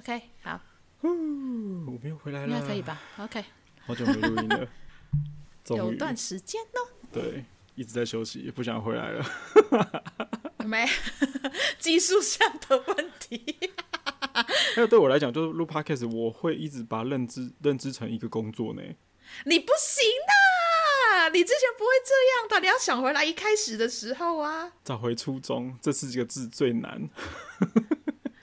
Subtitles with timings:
[0.00, 0.58] OK，好。
[1.02, 3.44] 我们又回来了，应该可以吧？OK。
[3.84, 4.66] 好久没录音了，
[5.76, 6.80] 有段时间呢。
[7.12, 9.22] 对，一直在休息，也不想回来了。
[10.64, 10.86] 没，
[11.78, 13.58] 技术上的问题。
[14.74, 18.80] 还有对我来讲，就是录 Podcast，我会一直把认知认知成一个工作呢。
[19.44, 20.02] 你不行
[21.20, 21.28] 啊！
[21.28, 27.06] 你之前不会这样的，你要想回来一开始的时候啊，找回初衷，这四个字最难。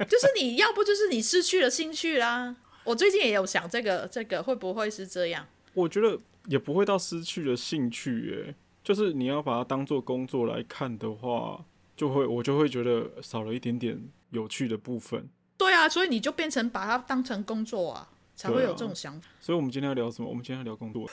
[0.05, 2.55] 就是你要不就是你失去了兴趣啦。
[2.83, 5.45] 我最近也有想这个，这个会不会是这样？
[5.73, 8.55] 我觉得也不会到失去了兴趣，耶。
[8.83, 15.27] 就是你要把它当做工作来看的话，就会我就会觉得少了一点点有趣的部分。
[15.57, 19.27] 对啊，所以你就变成把它当成工作啊，才会有这种想法。
[19.27, 20.29] 啊、 所以我们今天要聊什么？
[20.29, 21.01] 我们今天要聊工作。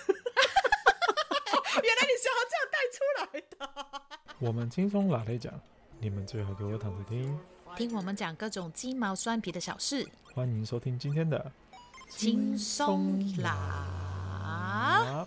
[1.83, 4.35] 原来你是要这样带出来的。
[4.47, 5.53] 我们轻松拿来讲，
[5.99, 7.37] 你们最好给我躺着听。
[7.77, 11.51] 听我们讲各种鸡毛蒜皮的小事，欢迎收听今天的
[12.09, 15.27] 轻松拿。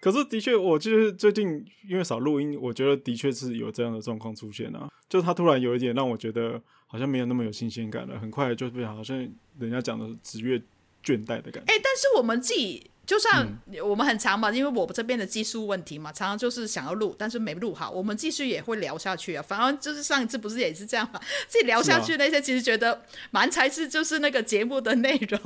[0.00, 4.88] 可是的确，我就是最近因为少录音，我觉得的确是有这样的状况出现啊。
[5.08, 9.16] 就他突然有一点让我觉得好像没有那么有新鲜感了，很快就变好像
[9.58, 10.62] 人家讲的职业。
[11.04, 11.72] 倦怠的感觉。
[11.72, 19.42] 哎、欸，但是我们自己就算我们很长嘛，嗯、因为我们这边的技术问题嘛，常常就是想要录，但是没录好，我们继续也会聊下去啊。
[19.42, 25.40] 反正就是上一次不是也是这样嘛，自己聊下去那些，其实觉得蛮才是就是那个节目的内容，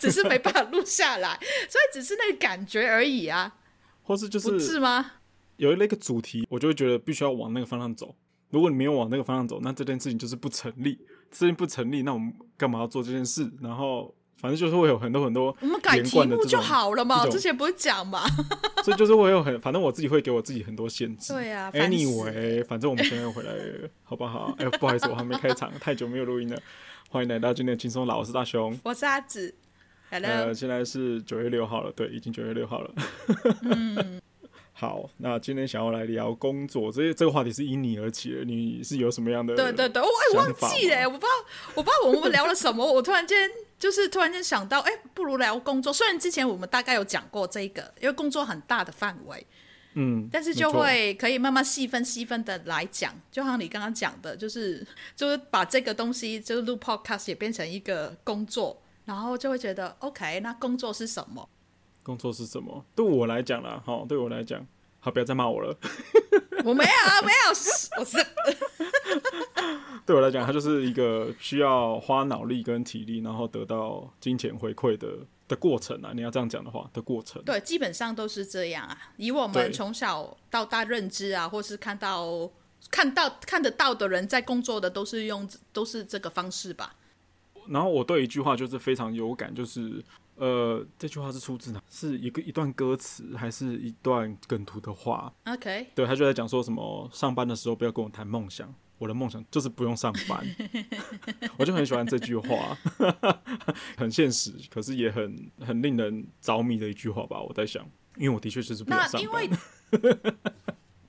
[0.00, 3.54] 只是没办法录下来，所以只是那个感觉而已啊。
[4.02, 5.12] 或是就是不是吗？
[5.58, 8.16] 有那个主题，我就会觉得必须要往那个方向走。
[8.48, 10.98] 如果你没有往那个方向走，那这件事情就是不成立。
[11.30, 13.48] 事情不成立，那我们干嘛要做这件事？
[13.62, 14.12] 然后。
[14.40, 17.26] 反正就是会有很多很多，我们改题目就好了嘛。
[17.28, 18.24] 之前不是讲嘛，
[18.82, 21.32] 所以就是会有很，反正我自己会给我自己很多限制。
[21.34, 24.54] 对啊，Anyway，反正我们现在又回来了，好不好？
[24.58, 26.58] 哎、欸，不好意思，我还没开场，太久没有录音了。
[27.10, 29.54] 欢迎来到今天的轻松老，我是大雄，我是阿紫。
[30.10, 32.90] Hello，呃，现在是九月六号了，对，已经九月六号了。
[33.64, 34.20] 嗯
[34.72, 38.44] 好，那今天想要来聊工作，这这个话题是因你而起的。
[38.46, 39.54] 你是有什么样的？
[39.54, 41.28] 对对对，我哎忘记了，我不知道，
[41.74, 42.90] 我不知道我们聊了什么。
[42.90, 45.90] 我突然间就是突然间想到，哎，不如聊工作。
[45.90, 49.44] 虽然之前我们大概有讲过这个，因为工作很大的范围，
[49.94, 53.12] 嗯，但是就会可以慢慢细分细分的来讲。
[53.32, 54.86] 就像你刚刚讲的，就是
[55.16, 61.48] 就是把这个东西，就是录 podcast 也变成一个工作，然后就会觉得 OK，那工作是什么？
[62.02, 62.84] 工作是什么？
[62.94, 64.66] 对我来讲啦，哈，对我来讲，
[64.98, 65.74] 好，不要再骂我了。
[66.64, 67.50] 我没有啊，没有，
[67.98, 68.26] 我是。
[70.06, 75.08] 对我来讲，它就是一个需要花脑力跟体力，然后得到金钱回馈的
[75.46, 76.12] 的过程啊。
[76.14, 77.42] 你要这样讲的话，的过程。
[77.44, 78.96] 对，基本上都是这样啊。
[79.16, 82.50] 以我们从小到大认知啊，或是看到
[82.90, 86.96] 看到看得到的人在工作的，都是用都是这个方式吧。
[87.68, 90.02] 然后我对一句话就是非常有感，就是。
[90.40, 91.82] 呃，这句话是出自哪？
[91.90, 100.42] 是一个一段歌词，还是一段梗图的话？OK，对，他就在讲说什么上班的时候不要跟我谈梦想，我的梦想就是不用上班。
[101.58, 102.74] 我就很喜欢这句话，
[103.98, 107.38] 很现实，可是也很很令人着迷的一句话吧。
[107.42, 107.86] 我在想，
[108.16, 109.22] 因为我的确就是不用上班。
[109.22, 109.48] 那因为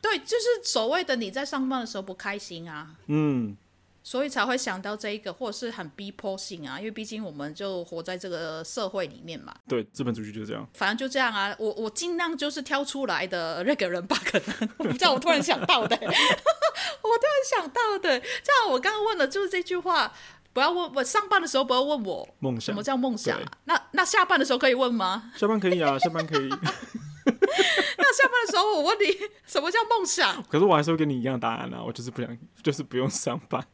[0.02, 2.98] 对，就是所谓的你在上班的时候不开心啊。
[3.08, 3.56] 嗯。
[4.04, 9.54] 所以才会想到这一个，或者是很逼迫性啊，因为毕竟我们就活在这个社会里面嘛。
[9.68, 10.68] 对，资本主义就是这样。
[10.74, 18.20] 反正就这样啊，我我尽量就是挑出来的 那个人吧，可能我不知道我突然想到的，我突然想到的。
[18.44, 20.12] 这样我刚刚问的就是这句话，
[20.52, 23.52] 不要问我上班的时候不要问我梦想，什么叫梦想啊？
[23.66, 25.32] 那那下班的时候可以问吗？
[25.36, 26.50] 下班可以啊，下班可以。
[27.98, 29.06] 那下班的时候我问你
[29.46, 30.42] 什么叫梦想？
[30.44, 33.66] 可是我还是会跟你一样答案啊，我就是不想，就是不用上班。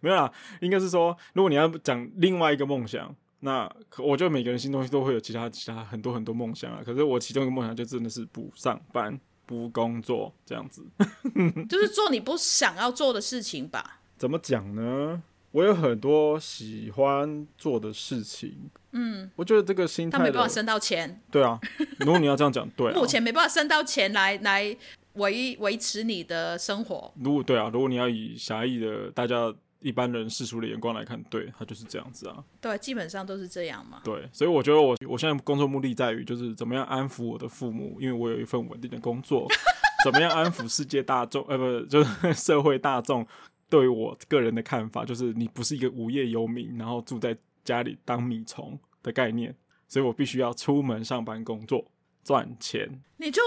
[0.00, 6.82] 没有啦，应该是说，如果你要讲另外一个梦想，那我觉得每个人心中都会有其他其他很多很多梦想啊。
[6.84, 10.84] 可是我其中一个梦想就真的是不上班、不工作这样子，
[11.68, 14.00] 就是做你不想要做的事情吧？
[14.16, 15.22] 怎么讲呢？
[15.52, 21.58] 我有很多喜欢做的事情，嗯，我觉得这个心态，他没办法升到钱，对啊。
[22.00, 24.76] 如果你要这样讲，对啊， 目前没办法升到钱来来
[25.14, 27.12] 维维持你的生活。
[27.22, 29.54] 如果对啊，如果你要以狭义的大家。
[29.80, 32.42] 一般人世俗的眼光来看，对，他就是这样子啊。
[32.60, 34.00] 对，基本上都是这样嘛。
[34.02, 39.46] 对，所以我觉得我我现在工作目的在于，就是怎么样安抚我的父母，因为我有一份稳定的工作。
[40.02, 41.44] 怎么样安抚世界大众？
[41.46, 43.24] 呃，不，就是社会大众
[43.68, 49.54] 对于我个人的看法，就是你不是一个无业游民，然后住在家里当米虫的概念。
[49.86, 51.90] 所以我必须要出门上班工作，
[52.22, 53.40] 赚钱，你就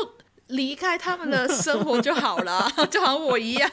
[0.48, 3.70] 离开他们的生活就好了， 就好像我一样。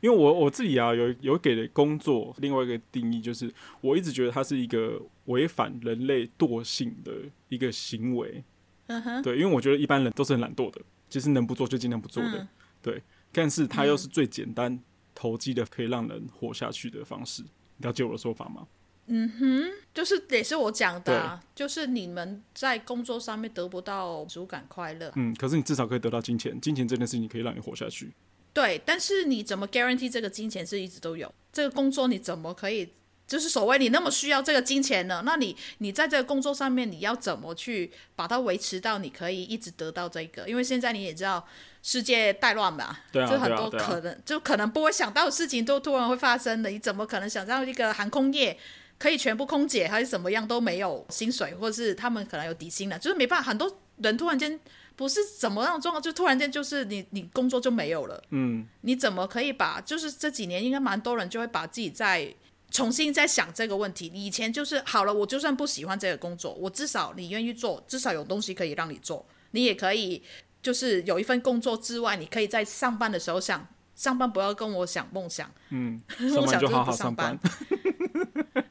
[0.00, 7.12] 因为我我自己啊，有有给的工作另外一个定义，就是我一直觉得它是一个违反人类惰性的
[7.48, 8.44] 一个行为。
[8.86, 12.38] 嗯哼，对，因为我觉得一般人都是很懒惰的，其实能不做就尽量不做的。
[12.38, 12.48] 嗯、
[12.80, 14.82] 对，但是它又是最简单、嗯、
[15.14, 17.42] 投机的，可以让人活下去的方式。
[17.78, 18.66] 了解我的说法吗？
[19.06, 25.10] 嗯哼，就是也是我讲的、啊，就是你们在工作上面得不到主感快乐。
[25.16, 28.12] 嗯，可是你至少可以得到金钱，金钱这件事情可以让你活下去。
[28.52, 31.32] 对，但是你怎么 guarantee 这个金钱是一直都有？
[31.52, 32.88] 这个工作你怎么可以，
[33.30, 35.22] 就是所谓你那么需要这个金钱呢？
[35.24, 40.48] 那你你在这个工作上面，你要怎么去把它维持到你可以一直得到这个？
[40.48, 41.46] 因为现在你也知道
[41.80, 46.70] 世界大乱嘛，对啊，就很多可能，啊，啊，就可能不会想到的事情都突然会发生的。
[46.70, 48.58] 你怎么可能想到一个航空业
[48.98, 54.58] 可以全部空姐还是怎么样都没有薪水，或者是他们可能有底薪的，就是没办法，很多人突然间。
[54.96, 58.22] 不是怎么样状况，就突然间就是你你工作就没有了。
[58.32, 62.30] 嗯，你怎么可以把就是这几年应该蛮多人就会把自己再
[62.70, 64.10] 重新再想这个问题。
[64.14, 69.26] 以前就是好了，我就算不喜欢这个工作，我至少你愿意做，至少有东西可以让你做。
[69.50, 70.22] 你也可以
[70.62, 75.50] 就是有一份工作之外，你可以在上班的时候想上班，不要跟我想梦想。
[75.70, 77.38] 嗯， 梦想就是不上班。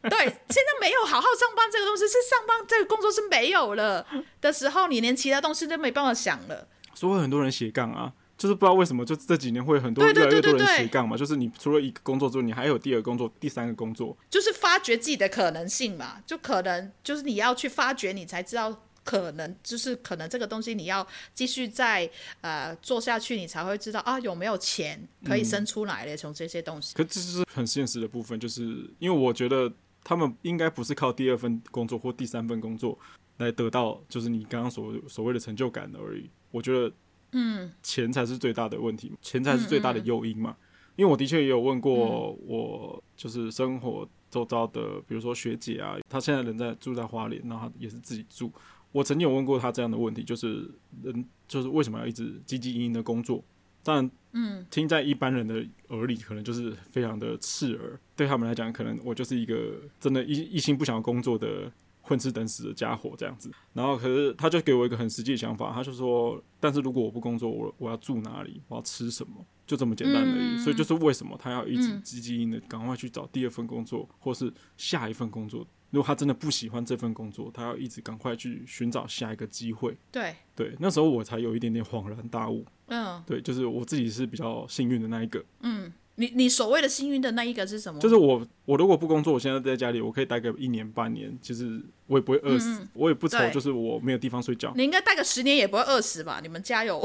[0.09, 4.05] 对，现在没有好好上班这个东西，是上班这个工作是没有了
[4.41, 6.67] 的时候，你连其他东西都没办法想了。
[6.95, 21.05] 所以很多人斜杠啊，就是不知道为什么，就这几年会很多越来越多人斜杠嘛，就是你除了一个工作之外，你还有第二个工作、第三个工作，就是发掘自己的可能性嘛，就可能就是你要去发掘，你才知道可能就是可能这个东西你要
[21.35, 22.09] 继续再
[22.41, 26.95] 呃做下去，你才会知道啊有没有钱可以生出来的从、嗯、这些东西。
[26.95, 29.71] 可这是很现实的部分，就是因为我觉得。
[30.01, 32.97] 他们应该不是靠第二份工作或第三份工作
[33.37, 36.27] 来得到，就是你刚刚所所谓的成就感而已。
[36.51, 36.91] 我觉得，
[37.31, 40.55] 嗯，钱才是最大的问题，钱才是最大的诱因嘛。
[40.95, 48.51] 因为我的确也有问过我，就是生活周遭的，比如说学姐啊，她现在人在住在花莲，然后她也是自己住。
[48.91, 50.69] 我曾经有问过她这样的问题，就是
[51.01, 53.43] 人就是为什么要一直汲汲营营的工作？
[53.81, 57.97] 当然，嗯，听在一般人的耳里，可能就是非常的刺耳。
[58.15, 61.71] 对他们来讲，可能我就是一个真的一一心不想要工作的
[62.09, 63.51] 混吃等死的家伙这样子。
[63.73, 68.59] 然后，可是他就给我一个很实际的想法，他就说：“但是如果我不工作，我我要住哪里？
[68.67, 69.45] 我要吃什么？
[69.67, 70.55] 就这么简单而已。
[70.55, 75.65] 嗯”所以，就是为什么他要一直积极的赶快去找第二份工作，或是下一份工作。
[75.91, 79.97] 如果他真的不喜欢这份工作，他要一直赶快去寻找下一个机会。
[80.11, 82.65] 对对，那时候我才有一点点恍然大悟。
[82.87, 85.43] 嗯，对，就是我自己是比较幸运的那一个。
[85.61, 87.99] 嗯，你你所谓的幸运的那一个是什么？
[87.99, 94.73] 就是我我如果不工作，我现在在家里，我可以待个一年半年，其实我也不会饿死，嗯、我也不愁，就是我没有地方睡觉。
[94.75, 96.39] 你应该待个十年也不会饿死吧？
[96.43, 97.01] 你们加油？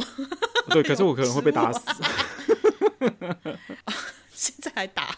[0.70, 1.80] 对，可是我可能会被打死。
[4.34, 5.16] 现在还打？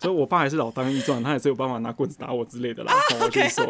[0.00, 2.92] 所以，我爸还是老当益壮，他也是有办法拿棍子打我之类的啦。
[3.22, 3.66] 我就说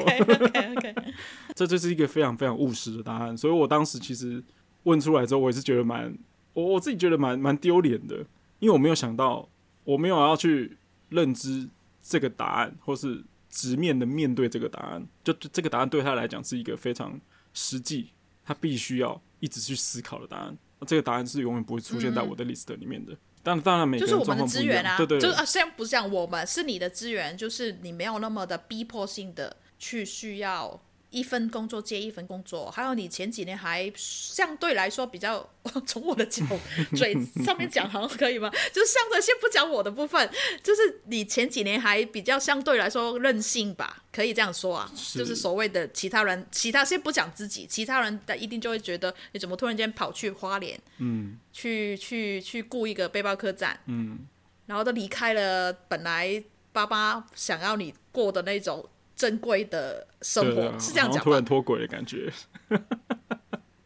[1.54, 3.38] 这就是一个非常非常务实的答案。
[3.38, 4.42] 所以我当时其实
[4.82, 6.12] 问出来之后，我也是觉得蛮，
[6.52, 8.16] 我我自己觉得蛮蛮丢脸的，
[8.64, 9.46] 因为我没有想到，
[9.84, 10.78] 我没有要去
[11.10, 11.68] 认知
[12.02, 15.06] 这个答案，或是直面的面对这个答案。
[15.22, 17.20] 就这个答案对他来讲是一个非常
[17.52, 18.08] 实际，
[18.42, 20.56] 他必须要一直去思考的答案。
[20.86, 23.12] 这个答案是永远不会出现在我的 list 里面的。
[23.12, 30.82] 嗯当当然，每个人就是我们的资源啊，对对，就是啊，虽然不是讲我们，是你的资源，就是你没有那么的逼迫性的去需要
[31.14, 35.48] 一份工作接一份工作，还有你前几年还相对来说比较，
[35.86, 36.44] 从我的嘴
[36.96, 38.50] 嘴上面讲好像可以吗？
[38.74, 40.28] 就是相对先不讲我的部分，
[40.62, 44.02] 就是你前几年还比较相对来说任性吧。
[44.10, 54.20] 可以这样说啊，是就是所谓的其他人，其他先不讲自己，其他人的一定就会觉得你怎么突然间跑去花莲，嗯，去去去雇一个背包客栈，嗯，
[54.66, 56.42] 然后都离开了本来
[56.72, 62.32] 爸爸想要你过的那种珍贵的生活，对是这样讲，突然脱轨的感觉。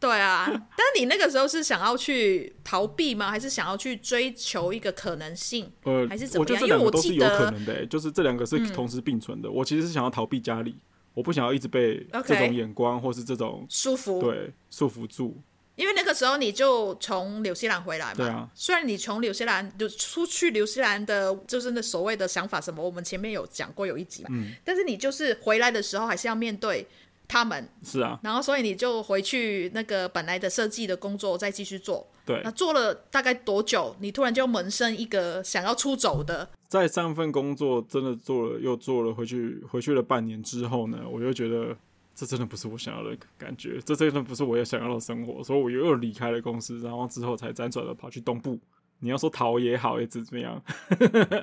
[0.01, 3.31] 对啊，但你那个时候是想要去逃避吗？
[3.31, 5.69] 还是想要去追求一个可能性？
[5.83, 6.47] 呃，还是怎么样？
[6.47, 9.49] 我觉得这两个都是有可能的、欸，就是这两个是同时并存的。
[9.49, 10.77] 嗯、我其实是想要逃避家里，
[11.15, 15.37] 我不想要一直被这种眼光或是这种束缚，对，束缚住。
[15.79, 18.47] 因为那个时候你就从纽西兰回来嘛，对啊。
[18.55, 24.53] 虽然你从纽西兰就出去纽西兰的，就是那所谓的想法什么，我们前面有讲过有一集嘛，嗯。
[24.65, 26.87] 但是你就是回来的时候还是要面对。
[27.31, 32.07] 他们是啊，然后所以你就回去那个本来的设计的工作再继续做。
[32.25, 33.95] 对，那做了大概多久？
[34.01, 36.49] 你突然就萌生一个想要出走的？
[36.69, 41.77] 在上份工作真的做了又做了，回去回去了半年之后呢，我就觉得
[42.19, 48.59] 这真的不是我想要的感觉，这真的不是我也想要的生活，所以我又离开了公司，然后之后才辗转的跑去东部。
[48.99, 50.61] 你要说逃也好，也怎么样？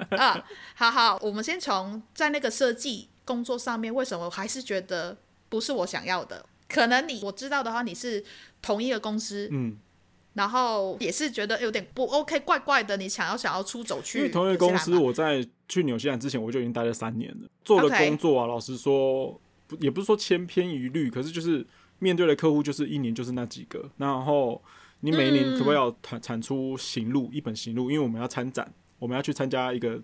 [0.09, 0.43] 啊，
[0.75, 5.15] 好好，我们先从在那个设计工作上面，为什么我还是觉得
[5.47, 6.45] 不是我想要的？
[6.67, 8.21] 可能你我知道的话，你是
[8.61, 9.77] 同一个公司，嗯，
[10.33, 12.97] 然后也是觉得有点不 OK，怪怪的。
[12.97, 14.17] 你想要想要出走去？
[14.17, 19.39] 因为同一个公司，我在去纽西兰之前，我就已经待了三年了，做的工作啊.老实说，
[19.79, 21.65] 也不是说千篇一律，可是就是
[21.99, 24.61] 面对的客户就是一年就是那几个，然后。
[25.01, 27.91] 你每一年可不可以要产产出行录、嗯、一本行录？
[27.91, 30.01] 因为我们要参展，我们要去参加一个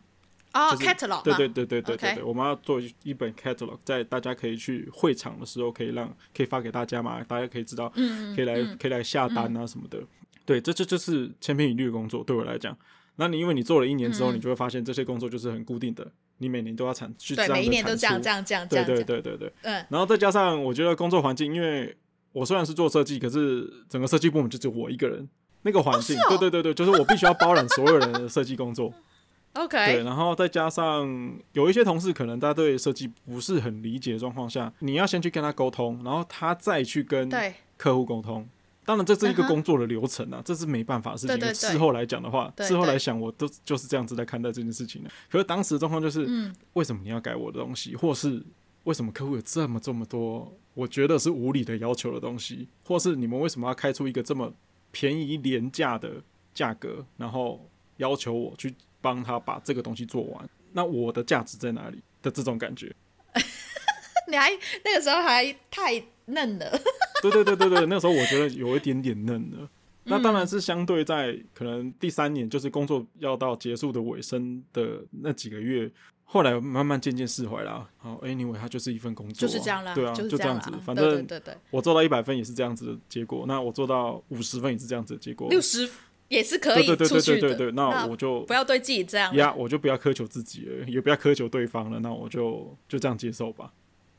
[0.53, 9.98] 哦、就是、catalog 对对对对对对对.我们要做一本 catalog，在大家可以去会场的时候，可以让可以发给大家嘛，大家可以知道，嗯、可以来、嗯、可以来下单啊什么的。
[9.98, 10.08] 嗯、
[10.46, 12.77] 对，这这就是千篇一律的工作，对我来讲。
[13.15, 18.86] 那你因为你做了一年之后，嗯、你就会发现这些工作就是很固定的，你每年都要产对，每一年都这样这样这样这样。
[18.86, 19.86] 对对对对对，嗯。
[19.89, 21.95] 然后再加上我觉得工作环境，因为
[22.33, 25.29] 我虽然是做设计，可是整个设计部门就只有我一个人。
[25.63, 28.91] 那个环境，哦哦、对对对对，就是我必须要包揽所有人的设计工作。
[29.53, 37.29] OK，对，然后再加上有一些同事可能他对设计不是很理解的状况下，你要先去跟他沟通，然后他再去跟
[37.77, 38.50] 客户沟通。
[38.91, 41.36] 对当然，这是一个工作的流程啊，嗯、这是没办法的事情。
[41.38, 45.10] 对对对，事后来讲的话，事后来想，我都就是这样子在看待这件事情的。
[45.29, 48.43] 可是当时的状况就是，嗯、为什么你要改我的东西，或是
[48.83, 54.51] 为什么客户有这么这么多我觉得是无理的要求的东西，或是你们为什么要开出一个这么
[54.91, 56.21] 便宜廉价的
[56.53, 57.65] 价格，然后
[57.98, 62.93] 要求我去帮他把这个东西做完，那我的价值在哪里的这种感觉？
[64.29, 64.50] 你还
[64.86, 66.79] 那个时候还太嫩了。
[67.21, 69.69] 对对对对对，那时候我觉得有一点点嫩了。
[70.03, 75.89] 那当然是相对在可能第三年，就是工作要到结束的尾声的那几个月。
[76.23, 77.87] 后来慢慢渐渐释怀了。
[77.97, 79.93] 好，Anyway，它就是一份工作，就是这样啦。
[79.93, 80.71] 对啊，就这样子。
[80.83, 85.87] 反正对对对我做到一百分也是这样子的结果，那我做到五十分也是这样子的结果，六十
[86.29, 86.95] 也是可以出去的。
[86.95, 91.99] 对对对对对对，那我就不要对自己这样呀，我就不要苛求自己了，也不要苛求对方了。
[91.99, 93.71] 那我就就这样接受吧。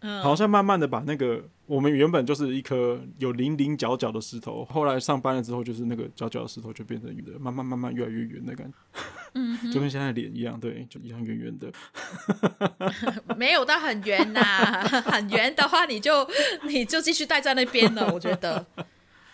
[0.02, 9.00] 嗯，好像慢慢的把那个我们原本就是一颗有棱棱角角的石头，后来上班了之后，就是那个角角的石头就变成圆的，慢慢慢慢越来越圆的感觉，
[9.35, 11.73] 嗯，就跟现在脸一样，对，就一样圆圆的。
[13.37, 16.28] 没有到很圆呐、啊， 很圆的话你就
[16.64, 18.66] 你就继续待在那边了，我觉得。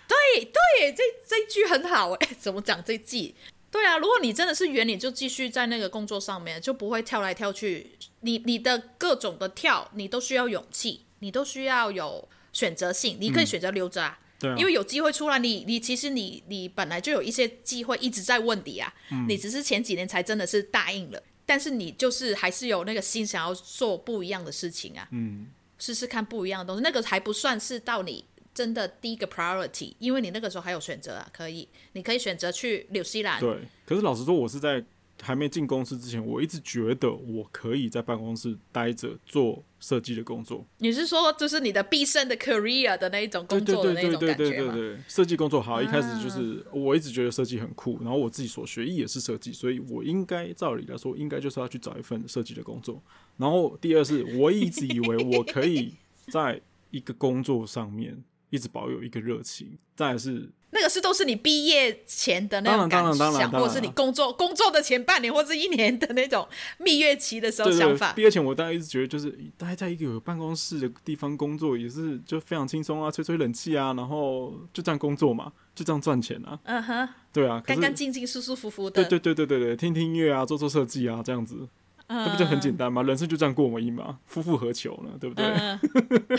[0.08, 3.34] 对对，这这一句很好哎，怎么讲这一句？
[3.70, 7.98] 对啊，如果你真的是圆，你就继续在那个工作上面，就不会跳来跳去。
[8.20, 13.18] 你你的各种的跳，你都需要勇气，你都需要有选择性。
[13.20, 25.46] 你可以选择留着啊，嗯、对啊，因为有机会出来，你你其实你你本来就有一些机会一直在问你啊，嗯、你只是前几年才真的是答应了，但是你就是还是有那个心想要做不一样的事情啊，嗯，
[25.78, 28.24] 试试看不一样的东西，那个还不算是到你。
[28.58, 33.38] 真的第一个 priority，因为你那个时候还有选择啊，可以，你可以选择去纽西兰。
[33.38, 34.84] 对，可是老实说，我是在
[35.22, 40.66] 还没进公司之前，我一直觉得我可以在办公室待着做设计的工作。
[40.78, 44.34] 你是说，就是你的毕生的 career 的那一种工作的那种感觉吗？
[44.34, 53.00] 对对对对对对，设计工作好，一开始就是我一直觉得设计很酷，然后我自己所学也是设计，所以我应该照理来说，应该就是要去找一份设计的工作。
[53.36, 55.94] 然后第二是，我一直以为我可以
[56.32, 56.60] 在
[56.90, 58.24] 一个工作上面。
[58.50, 66.46] 一直保有一个热情，再来是那个是都是你毕业前的那种感想，或者是你工作工作的前半年或者一年的那种
[66.78, 68.12] 蜜月期的时候想法。
[68.12, 76.58] 毕业前我大概一直觉得，就是待在一个有办公室的地方工作也是就非常轻松啊，吹吹冷气啊，然后就这样工作嘛，就这样赚钱啊。
[76.64, 79.02] 嗯哼，对啊，干干净净、舒舒服服的。
[79.02, 81.66] 对对对对对对，听听音乐啊，做做设计啊，这样子，
[82.08, 83.02] 那不就很简单吗？
[83.02, 85.16] 人生就这样过而已嘛，夫复何求呢？
[85.18, 85.46] 对不对？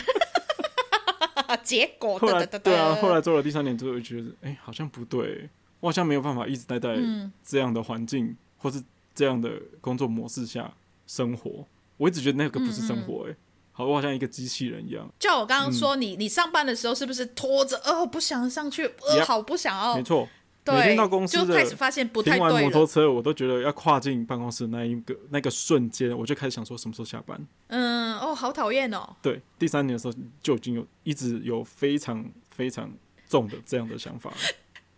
[1.58, 6.98] 结果后来对啊，后来做了第三年之后，就觉得哎、欸，好像不对，我好像没有办法一直待在
[7.44, 9.51] 这样的环境、嗯、或是这样的
[9.82, 10.72] 工作模式下
[11.08, 11.65] 生活。
[11.98, 13.38] 我一直觉得那个不是生活、欸，哎、嗯嗯，
[13.72, 15.10] 好，我好像一个机器人一样。
[15.20, 17.77] 就我刚刚说，你、嗯、你上班的时候是不是拖着？
[17.86, 19.96] 哦，不想上去，呃，好不想要。
[19.96, 20.27] 没错。
[20.63, 27.39] 对每天到公司就开始发现不太对摩托车，我都觉得要跨进办公室那一个那个瞬间，我就开始想说什么时候下班。
[27.68, 29.16] 嗯，哦，好讨厌哦。
[29.22, 32.92] 对，第三年的时候就已经有一直有非常非常
[33.28, 34.32] 重的这样的想法。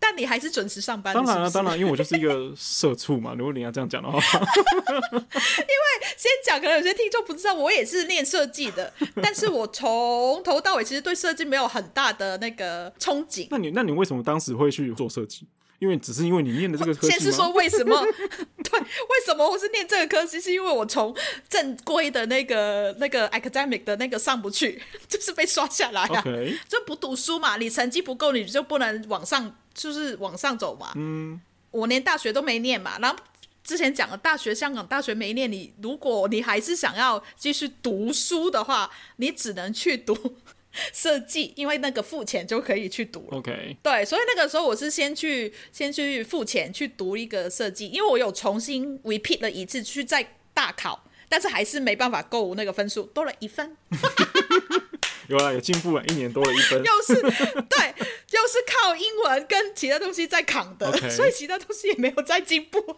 [0.02, 1.14] 但你还是准时上班。
[1.14, 3.36] 当然了，当然，因为我就是一个社畜嘛。
[3.38, 8.92] 如果你要这样讲的话，因为先讲，可能有些听众不知道，我也是念设计的，
[9.22, 13.48] 但是我从头到尾其实对设计没有很大的那个憧憬。
[13.52, 15.48] 那你那你为什么当时会去做设计？
[15.78, 17.10] 因为只是因为你念的这个科系。
[17.10, 18.00] 先是说为什么？
[18.64, 20.40] 对，为什么我是念这个科系？
[20.40, 21.16] 是因为我从
[21.50, 26.22] 正规的那个那个 academic 的那个上不去，就是被刷下来啊。
[26.22, 26.56] Okay.
[26.68, 30.92] 就不读书嘛，你成绩不够，你就不能往上，就是往上走嘛。
[30.96, 31.40] 嗯，
[31.72, 33.18] 我连大学都没念嘛，然后
[33.64, 40.38] 之前讲了大学，香港大学没念，你如果你还是想要继续读书的话，你只能去读。
[40.94, 43.40] 设计，因为那个付钱就可以去读了。
[43.40, 53.76] OK，对，所以那个时候我是先去先去付钱去读一个设计，因为我有重新 repeat 了一次去再大考，但是还是没办法够那个分数，多了一分。
[55.28, 56.82] 有啊，有进步了，一年多了一分。
[56.84, 57.96] 又是对，
[58.32, 61.10] 又是靠英文跟其他东西在扛的，okay.
[61.10, 62.98] 所以其他东西也没有再进步。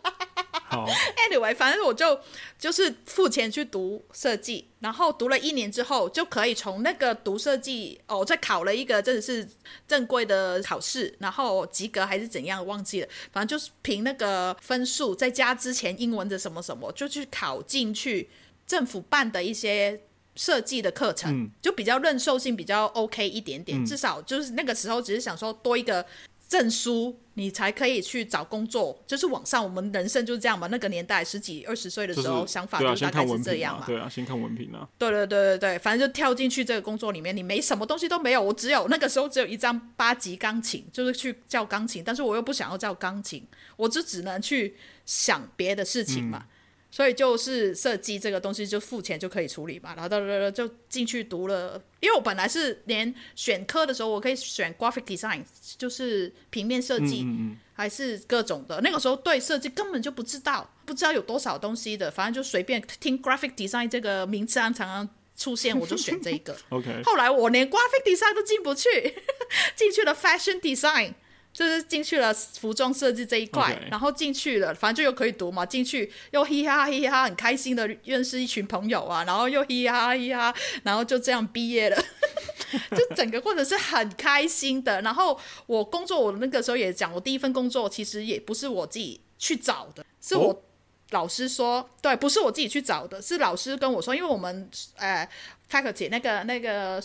[0.52, 0.88] 好
[1.30, 2.20] ，Anyway，反正我就
[2.58, 9.48] 就是付钱去读设计，然后读了一年之后，就可以从那个读设计哦，再考了一个真的是
[9.88, 18.30] 正规的考试，然后及格还是怎样忘记了，反正就是凭那个分数再加之前英文的什么什么，就去考进去
[18.66, 20.02] 政府办的一些
[20.36, 26.06] 设计的课程，嗯，就比较认受性比较 OK 一点点，嗯，至少就是那个时候只是想说多一个。
[26.46, 29.02] 证书，你才可以去找工作。
[29.08, 30.68] 就是网上，我们人生就是这样嘛。
[30.68, 33.84] 那个年代，十几二十岁的时候，就是、想法就大概是这样嘛。
[33.88, 34.88] 对啊，先看文凭啊。
[35.00, 38.42] 对对对对对，反正就跳进去这个工作里面，你没什么东西都没有。
[38.44, 43.44] 我只有那个时候只有一张八级钢琴，就是去教钢琴，但是我又不想要教钢琴，
[43.76, 44.76] 我就只能去
[45.08, 46.46] 想别的事情嘛。
[46.46, 46.50] 嗯
[46.94, 51.82] 所以就是设计这个东西，就付钱就可以处理嘛，然后就就进去读了。
[52.00, 55.42] 因为我本来是连选科的时候，我可以选 graphic design，
[55.76, 58.80] 就是平面设计，嗯嗯，还是各种的。
[58.82, 66.56] 那个时候对设计根本就不知道，不知道有多少东西的，反正就随便听 graphic design 这个名词常常出现，我就选这个。
[66.70, 67.02] OK。
[67.04, 69.16] 后来我连 graphic design 都进不去，
[69.76, 71.16] 进去了 fashion design。
[71.54, 73.92] 就是进去了服装设计这一块，okay.
[73.92, 75.64] 然后进去了，反正就又可以读嘛。
[75.64, 82.04] 进去又嘻哈嘻哈，很开心的认识一群朋友啊，然后又嘻哈嘻哈，然后就这样毕业了。
[82.98, 85.00] 就整个过程是很开心的。
[85.04, 90.66] 然后我工作，我那个时候也讲，我第一份工作其实也不是我自己去找的，是我
[91.14, 91.86] 老师说，oh.
[92.02, 95.26] 对，不是我自己去找的，是老师跟我说，因为我们呃
[95.72, 97.02] faculty 那个那个。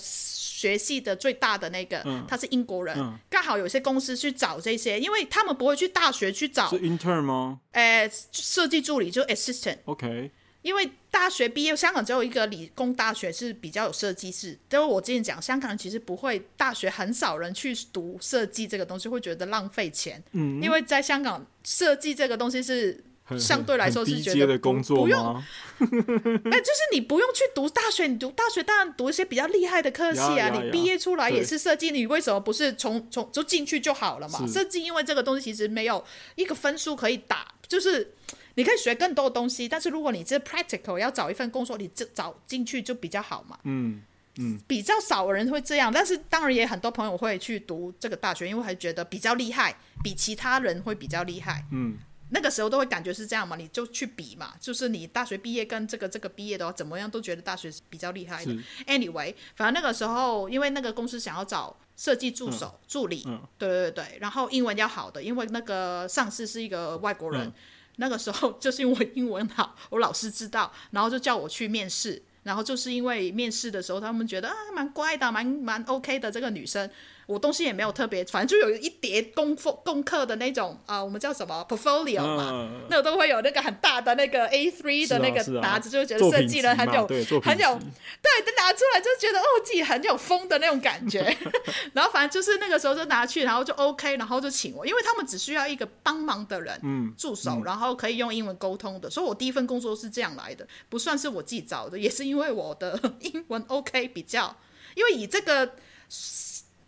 [0.59, 2.97] 学系的最大的那个，嗯、他是英国人，
[3.31, 6.69] 刚、嗯、好有些公司去找这些，因为他们不会去大学去找。
[6.69, 7.61] 是 intern 吗？
[7.71, 9.79] 呃，设计助理就 assistant。
[9.85, 10.33] OK。
[10.63, 14.59] 因为大学毕业，香港只有一个理工大学是比较有设计师。
[14.69, 20.21] 就是我之前讲，香港人其实不会，大学很少人去读设计这个东西，会觉得浪费钱。
[20.33, 20.61] 嗯。
[20.61, 23.05] 因为在香港，设计这个东西是。
[23.37, 25.35] 相对来说是觉得不，的工作不用，
[25.81, 30.51] 哎，就是你不用去读大学，你读大学当然读一些比较厉害的科系啊。
[30.51, 34.47] 你毕业出来也是设计，你为什么不是从从就进去就好了嘛？
[34.47, 36.05] 设计因为这个东西其实没有
[36.37, 38.15] 一个分数可以打，就是
[38.55, 43.59] 你可以学更多的东西，但是如果你这 practical 要找一份工作，你这找进去就比较好嘛。
[43.65, 44.03] 嗯
[44.41, 51.65] 嗯，比较少人会这样，但是当然也很多朋友会去读这个大学，因为还觉得比较厉害，比其他人会比较厉害。
[51.73, 51.99] 嗯。
[52.31, 58.53] 那个时候都会感觉是这样嘛，你就去比嘛，就是你大学毕业跟这个这个毕业的话，怎么样都觉得大学是比较厉害的。
[58.87, 67.53] Anyway，反正那个时候因为那个公司想要找设计助手、嗯、助理、嗯，对对对，然后英文要好的，因为那个上司是一个外国人、嗯。
[68.01, 76.89] 那个时候就是因为英文好，我老师知道，然后就叫我去面试，然后就是因为面试的时候他们觉得啊蛮乖的，蛮蛮 OK 的这个女生。
[77.29, 87.07] 我东西也没有特别，反正就有一叠功课功课的那种啊、呃，我们叫什么 portfolio 嘛、嗯，那个都会有那个很大的那个 A3 的那个拿着、就觉得设计了很有
[87.43, 87.79] 很有，
[88.23, 91.21] 对，就拿出来就觉得哦自己很有风的那种感觉。
[91.93, 99.11] 然后反正就是那个时候就拿去，然后就 OK，然后就请我，因为他们只需要一个帮忙的人，嗯，助手、嗯，然后可以用英文沟通的。
[99.11, 104.57] 所以我第一份工作是这样来的，不算是我自己找的，也是因为我的 英文 OK 比较，
[104.95, 105.75] 因为以这个。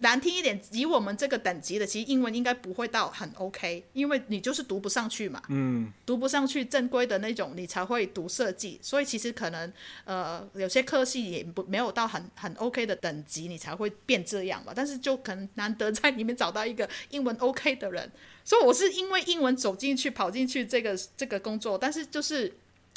[0.02, 9.70] 难听一点，以我们这个等级的，其实英文应该不会到很 OK，因为你就是读不上去嘛，嗯，读不上去正规的那种，你才会读设计，所以其实可能
[10.04, 14.72] 呃有些科系也不没有到很很 OK 的等级，你才会变这样吧。
[14.74, 18.10] 但是就可能难得在里面找到一个英文 OK 的人，
[18.42, 22.50] 所以我是因为英文走进去跑进去这个这个工作，但是就是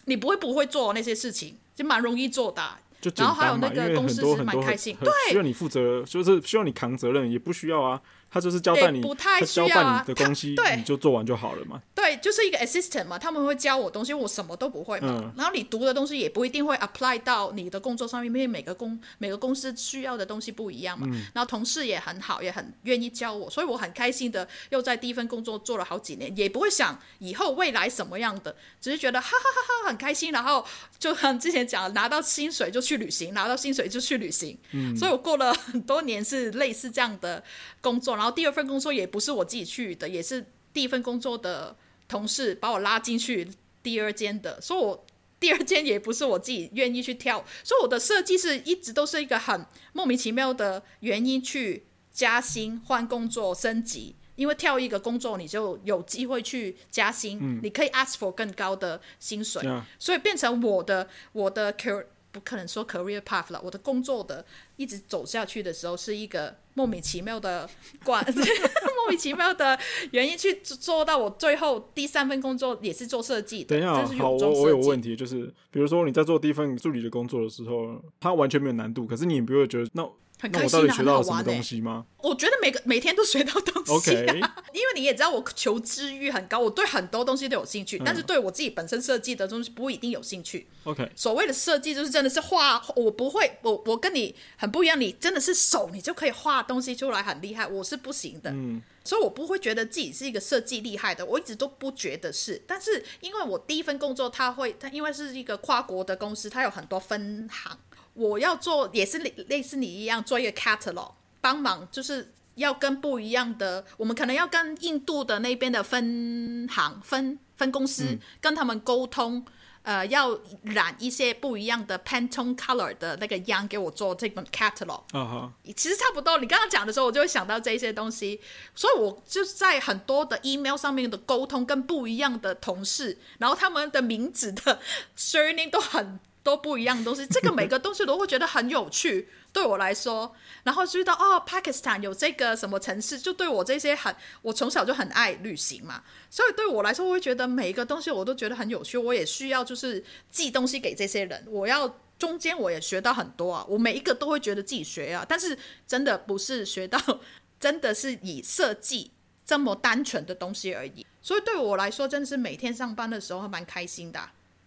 [0.06, 2.80] 你不会不会做那些事情，就蛮容易做的啊。
[3.18, 8.00] 然后还有那个公司是蛮开心，对，需要你负责，就是需要你扛责任，也不需要啊。
[8.30, 9.70] 他就是交代你，不太需要啊。
[9.70, 11.80] 他交代你的东西，对，你就做完就好了嘛。
[12.04, 15.22] 对对，就是一个 assistant 嘛，他们会教我东西，我什么都不会嘛。
[15.22, 21.08] 嗯、然后你读的东西也不一定会 apply 到你的工作上面，因为每个公每个公司需要的东西不一样嘛。
[21.10, 30.34] 嗯、然后同事也很好，也很愿意教我，所以我很开心的又在第一份工作做了好几年，也不会想以后未来什么样的，只是觉得哈哈哈哈很开心。
[30.34, 30.66] 然后
[31.00, 34.58] 就像之前讲，拿到薪水就去旅行，拿到薪水就去旅行。
[34.74, 37.42] 嗯、所以我过了很多年是类似这样的
[37.80, 38.18] 工作。
[38.18, 41.74] 然后第二份工作也不是我自己去的，也是第一份工作的。
[42.14, 43.50] 同事把我拉进去
[43.82, 45.04] 第二间的，所以我
[45.40, 64.44] 第二间也不是我自己愿意去跳，所以我的设计是一直都是一个很莫名其妙的原因去加薪、换工作、升级，因为跳一个工作你就有机会去加薪，嗯、你可以 ask for 更高的薪水，嗯、所以变成我的我的 career 不可能说 career path 了，我的工作的
[64.76, 67.70] 一直走下去的时候是一个莫名其妙的
[68.04, 68.22] 关。
[68.26, 69.78] 莫名其妙的
[70.12, 73.64] 原因去做到我最后第三份工作也是做设计。
[73.64, 80.10] 等一下，好，我我有个问题，就是比如说你在做第一份助理的工作的时候，它完全没有难度，可是你也不会觉得那。
[80.44, 82.06] 很开心的，很好玩的东西吗？
[82.18, 84.56] 我觉得每个每天都学到东西啊.
[84.74, 90.68] 因为你也知道我求知欲很高，我对很多东西都有兴趣，嗯、但是对我自己本身设计的东西不一定有兴趣。
[90.84, 98.50] OK，所谓的设计就是真的是画，我不会，我我跟你很不一样，你真的是手你就可以画东西出来很厉害，我是不行的。
[98.52, 102.62] 嗯，所以我不会觉得自己是一个设计厉害的，我一直都不觉得是。
[102.68, 107.78] 但是因为我第一份工作，它会，它因为是一个跨国的公司，它有很多分行。
[108.14, 119.44] 我要做也是类类似你一样做一个 catalog，帮忙就是要跟不一样的，我们可能要跟印度的那边的分行分分公司、嗯、跟他们沟通，
[119.82, 125.02] 呃，要染一些不一样的 Pantone color 的那个样给我做这本 catalog。
[125.12, 125.74] Uh huh.
[125.76, 126.38] 其实差不多。
[126.38, 128.40] 你刚刚讲的时候，我就会想到这些东西，
[128.76, 134.80] 所以我就是在很多的 email 上面的沟通，跟不一样的同事，然后他们的名字的
[135.18, 136.20] surname 都很。
[136.44, 140.36] 都不一样的东西，这个每个东西都会觉得很有趣， 对我来说。
[140.64, 148.98] 然后知道哦，Pakistan 有这个什么城市，就对我这些很，我从小就很爱旅行嘛，所以对我来说，我会觉得每一个东西我都觉得很有趣。
[148.98, 157.00] 我也需要就是寄东西给这些人，我要中间我也学到很多啊，我每一个都会觉得自己学啊，但是真的不是学到，
[157.60, 159.12] 真的是以设计
[159.46, 161.06] 这么单纯的东西而已。
[161.22, 164.20] 所以对我来说，真的是每天上班的时候还蛮开心的。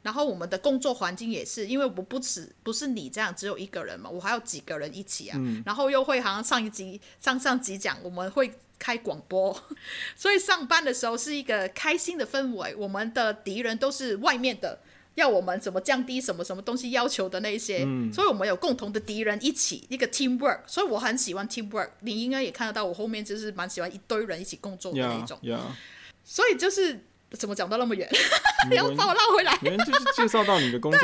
[0.07, 9.53] 然后我们的工作环境也是，因为我不止不是你这样只有一个人嘛，我还有几个人一起啊，嗯、然后又会好像上一集上上集讲，我们会开广播，
[10.15, 12.73] 所以上班的时候是一个开心的氛围。
[12.77, 14.79] 我们的敌人都是外面的，
[15.17, 21.91] 要我们怎么降低什么什么东西要求的那一些，嗯、所以我们有共同的敌人一起一个 teamwork，所以我很喜欢 teamwork。
[22.03, 25.61] 你应该也看得到，我后面就是蛮喜欢一堆人一起工作的那种，yeah, yeah.
[26.23, 27.01] 所以就是。
[27.31, 28.09] 怎么讲到那么远？
[28.71, 29.59] 你 要把我拉回来。
[29.63, 31.01] 你们就是介绍到你的工作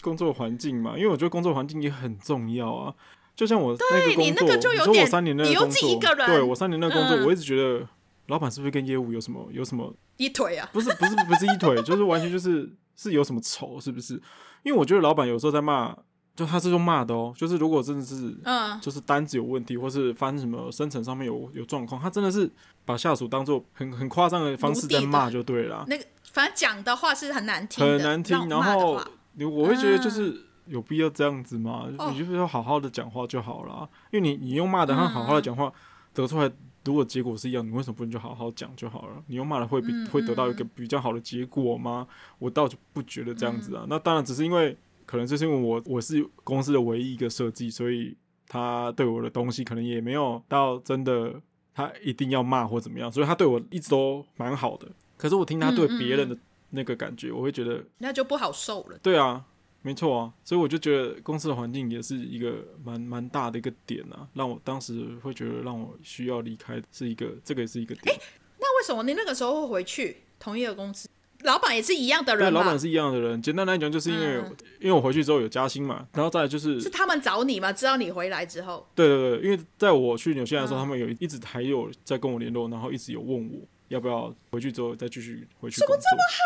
[0.00, 2.94] 工作环境嘛，因为我觉得工作环境也很重要啊。
[3.34, 7.86] 就像我那个工作，你，你说我三年那个工作，对我三年那个工作，嗯、我一直觉得
[8.26, 10.68] 老板是不是跟业务有什么有什么一腿啊？
[10.72, 14.14] 不是不是不是一腿，就是完全就是是有什么仇，是不是？
[14.62, 15.96] 因为我觉得老板有时候在骂。
[16.42, 22.50] 就他是用骂的哦，就是如果真的是，嗯，就是单子有问题，或是发生什么生成上面有有状况，他真的是
[22.84, 25.84] 把下属当做很很夸张的方式在骂就对了。
[25.86, 28.48] 那个反正讲的话是很难听，很难听。
[28.48, 29.00] 然后
[29.38, 31.84] 我会觉得就是有必要这样子吗？
[31.86, 35.72] 嗯、你就是要好好的讲话就好了，因为你你用骂的，他好好的讲话、嗯、
[36.12, 36.50] 得出来，
[36.84, 39.22] 如果结果是一样，你为什么不能就好好讲就好了？
[39.28, 42.04] 你用骂的会比、嗯、会得到一个比较好的结果吗？
[42.40, 43.82] 我倒就不觉得这样子啊。
[43.84, 44.76] 嗯、那当然只是因为。
[45.12, 48.16] 可能就是因为我我是公司的唯一一个设计，所以
[48.48, 51.38] 他对我的东西可能也没有到真的
[51.74, 54.88] 他一定要骂或怎么样，所以他对我一直都蛮好的。
[55.18, 56.38] 可是我听他对别人的
[56.70, 58.98] 那个感觉，嗯嗯，我会觉得那就不好受了。
[59.02, 59.44] 对啊，
[59.82, 68.16] 没错啊，所以我就觉得公司的环境也是一个蛮蛮大的一个点啊，让我当时会觉得让我需要离开，是一个这个也是一个点。
[68.16, 68.22] 欸，
[68.58, 71.06] 那为什么你那个时候会回去同一个公司？
[71.44, 73.40] 老板也是一样的人，对，老板是一样的人。
[73.42, 77.72] 简单来讲，就是因为、嗯、因为我回去之后有加薪嘛，然后再来就是是他们找你嘛？
[77.72, 78.86] 知道你回来之后？
[78.94, 85.78] 对对对，因为在我去纽西兰的时候，嗯、他们有一直还有在跟我联络，然后一直有问我要不要回去之后再继续回去。
[85.78, 86.38] 怎么这么好？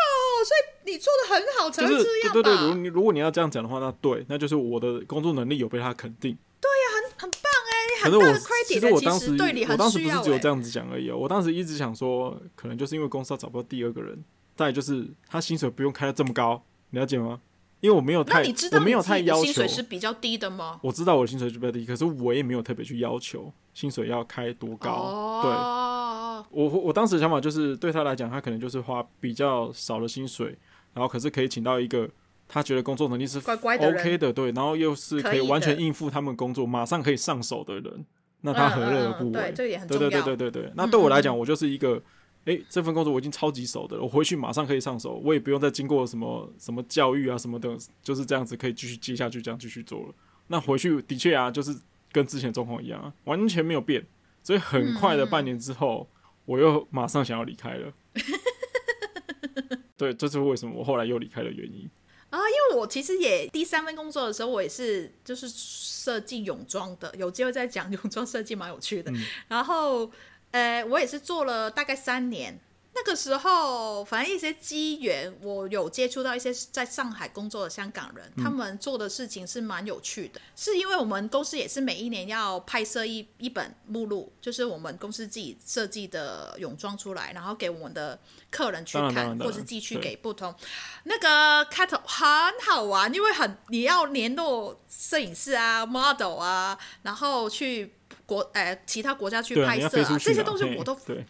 [0.45, 2.33] 所以你做的很好才会这样吧？
[2.33, 6.37] 就是、对对对，如果你如果你要这样讲的话，那对，那就是我的工作能力有被他肯定。
[6.59, 8.67] 对呀、啊，很很棒哎，很大的 credit。
[8.67, 9.31] 其实我当时
[9.69, 14.23] 我当时不是只有这样子讲而已哦，我当时一直想说，可能就是因为公司找不到第二个人。
[14.57, 17.39] 再就是他薪水不用开的这么高，了解吗？
[17.79, 19.43] 因为我没有太，我没有太要求。
[19.45, 20.79] 薪水是比较低的吗？
[20.81, 24.89] 我知道我的薪水是比较低，可是我也没有特别去要求薪水要开多高。
[24.91, 30.57] 哦、对，我我当时的想法就是，对他来讲，他可能就是花比较少的薪水，
[30.95, 32.09] 然后可是可以请到一个
[32.47, 38.03] 他觉得工作能力是 OK 的，对，然后又是可以完全应付他们工作，马上可以上手的人，
[38.41, 39.33] 那他何乐而不为？
[39.33, 40.09] 对，这也很重要。
[40.09, 40.73] 对对对对对对。
[40.75, 42.01] 那对我来讲， 我就是一个。
[42.47, 50.13] 诶，这份工作我已经超级熟的了，我回去马上可以上手，我也不用再经过什么什么教育啊什么的，就是这样子可以继续接下去，这样继续做了。
[50.47, 51.77] 那回去的确啊，就是
[52.09, 54.05] 跟之前状况一样啊，完全没有变。
[54.43, 57.93] 所以很快的半年之后，嗯、我又马上想要离开了。
[59.97, 61.89] 对，这是为什么我后来又离开的原因
[62.29, 62.39] 啊。
[62.39, 69.11] 因为我其实也第三份工作的时候，我也是就是设计泳装的，有机会再讲泳装设计蛮有趣的。
[69.11, 70.09] 嗯、然后。
[70.57, 72.59] 呃，我也是做了大概三年。
[72.97, 80.41] 那个时候，反正一些机缘，我有接触到一些在上海工作的香港人，嗯、他们做的事情是蛮有趣的。
[80.55, 90.55] 是因为我们公司也是每一年要拍摄一一本目录，就是我们公司自己设计的泳装出来，然后给我们的客人去看，或是寄去给不同。
[91.03, 92.27] 那个 catalog 很
[92.65, 97.93] 好玩，因为很你要联络摄影师啊、model 啊，然后去。
[98.25, 101.25] 国呃，其他国家去拍摄啊，这些东西我都对，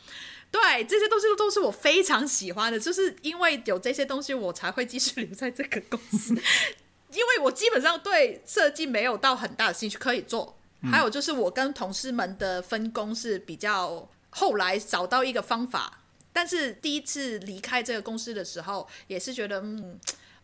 [0.52, 6.34] 对，这些东西都是我非常喜欢的，就是因为有这些东西，我才会继续留在这个公司。
[7.12, 10.58] 因为我基本上对设计没有到很大的兴趣，可以做。
[10.92, 20.00] 还有就是我跟同事们的分工是比较后来找到一个方法，但是第一次离开这个公司的时候，也是觉得嗯，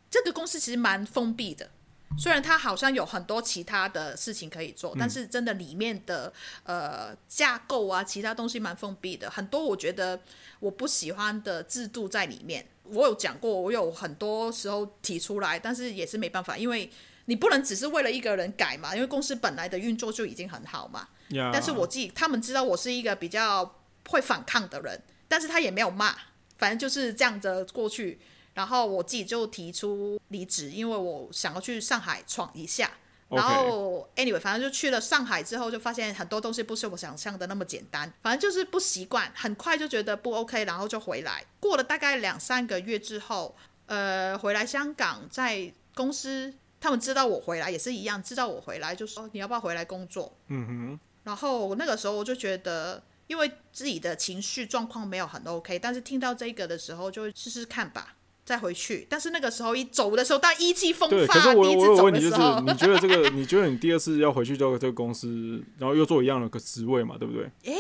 [0.09, 1.69] 这个公司其实蛮封闭的。
[2.17, 6.31] 虽然它好像有很多其他的事情可以做，嗯、但是真的里面的
[6.63, 10.19] 呃架构啊，其他东西蛮封闭的，很多我觉得
[10.59, 12.65] 我不喜欢的制度在里面。
[12.83, 16.89] 我有讲过，我有很多时候提出来，但是也是没办法，因为
[17.25, 21.07] 你不能只是为了一个人改嘛，因为公司本来的运作就已经很好嘛。
[21.51, 26.13] 但是我自己他们知道我是一个比较会反抗的人，但是他也没有骂，
[26.57, 28.19] 反正就是这样子过去。
[28.53, 32.91] 然后我自己就提出离职，因为我想要去上海闯一下。
[33.29, 38.11] 然后 anyway，反正就去了上海之后，就发现很多东西不是我想象的那么简单。
[38.21, 41.43] 反正就是不习惯，很快就觉得不 OK，然后就回来。
[41.59, 43.55] 过了大概两三个月之后，
[43.87, 50.31] 呃，回来香港，在公司他们知道我回来也是一样，知道我回来就说你要不要回来工作？
[50.49, 50.99] 嗯哼。
[51.23, 58.15] 然后那个时候我就觉得，因为自己的情绪状况没有很 OK，但是听到这个的时候，就试试看吧。
[58.45, 61.15] 再回去，但是那个时候一走的时候，但意气风发。
[61.15, 67.45] 对，可是我我有问题，就是你觉得这个， 你觉得你第二次要回去到这个公司，然后又做一样的个职位嘛，对不对？
[67.65, 67.73] 哎，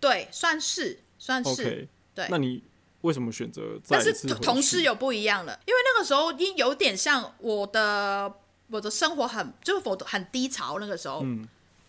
[0.00, 1.50] 对，算是算是。
[1.50, 2.62] Okay, 对，那你
[3.02, 3.78] 为什么选择？
[3.88, 8.32] 但是同事有不一样了，因为那个时候因有点像我的
[8.70, 11.20] 我的生活很就是我很低潮那个时候。
[11.22, 11.46] 嗯。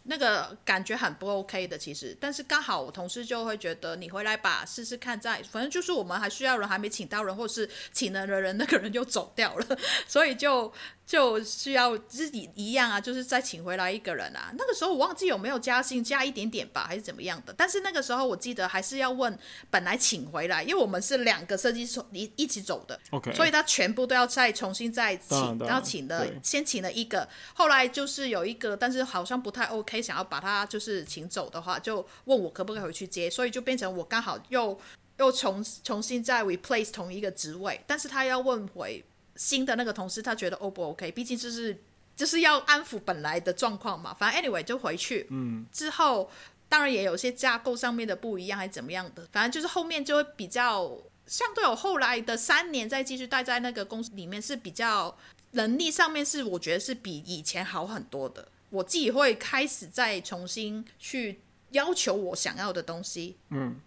[0.08, 10.74] 那个感觉很不 OK 的，其实，但是刚好我同事就会觉得你回来吧，试试看再，反正就是我们还需要人，还没请到人，或是请了的人，那个人就走掉了， 所以就。
[11.08, 14.54] 就需要自己一样啊，就是再请回来一个人啊。
[14.58, 17.54] 那个时候我忘记有没有加薪，加一点点吧，还是怎么样的。
[17.58, 19.40] 但是那个时候我记得还是要问
[19.70, 34.78] 本来请回来，因为我们是两个设计师一一起走的，OK，所以他全部都要再重新再请，然后请了先请了一个，后来就是有一个，但是好像不太 OK，想要把他就是请走的话，就问我可不可以回去接，所以就变成我刚好又
[35.20, 39.02] 又重重新再 replace 同一个职位，但是他要问回。
[39.38, 41.12] 新的那个同事他觉得 O 不 OK？
[41.12, 41.78] 毕竟就是
[42.16, 44.14] 就是要安抚本来的状况嘛。
[44.14, 46.30] 反正 anyway 就回去，嗯，之后
[46.68, 49.26] 当然也有些架构上面的不一样，还是怎么样的。
[49.32, 50.98] 反正就是后面就会比较
[51.28, 55.16] 相对，我后来的三年再继续待在那个公司里面是比较
[55.52, 58.48] 能力上面是我觉得是比以前好很多的。
[58.70, 63.80] 我自己会开始再重新去要求我想要的东西，嗯，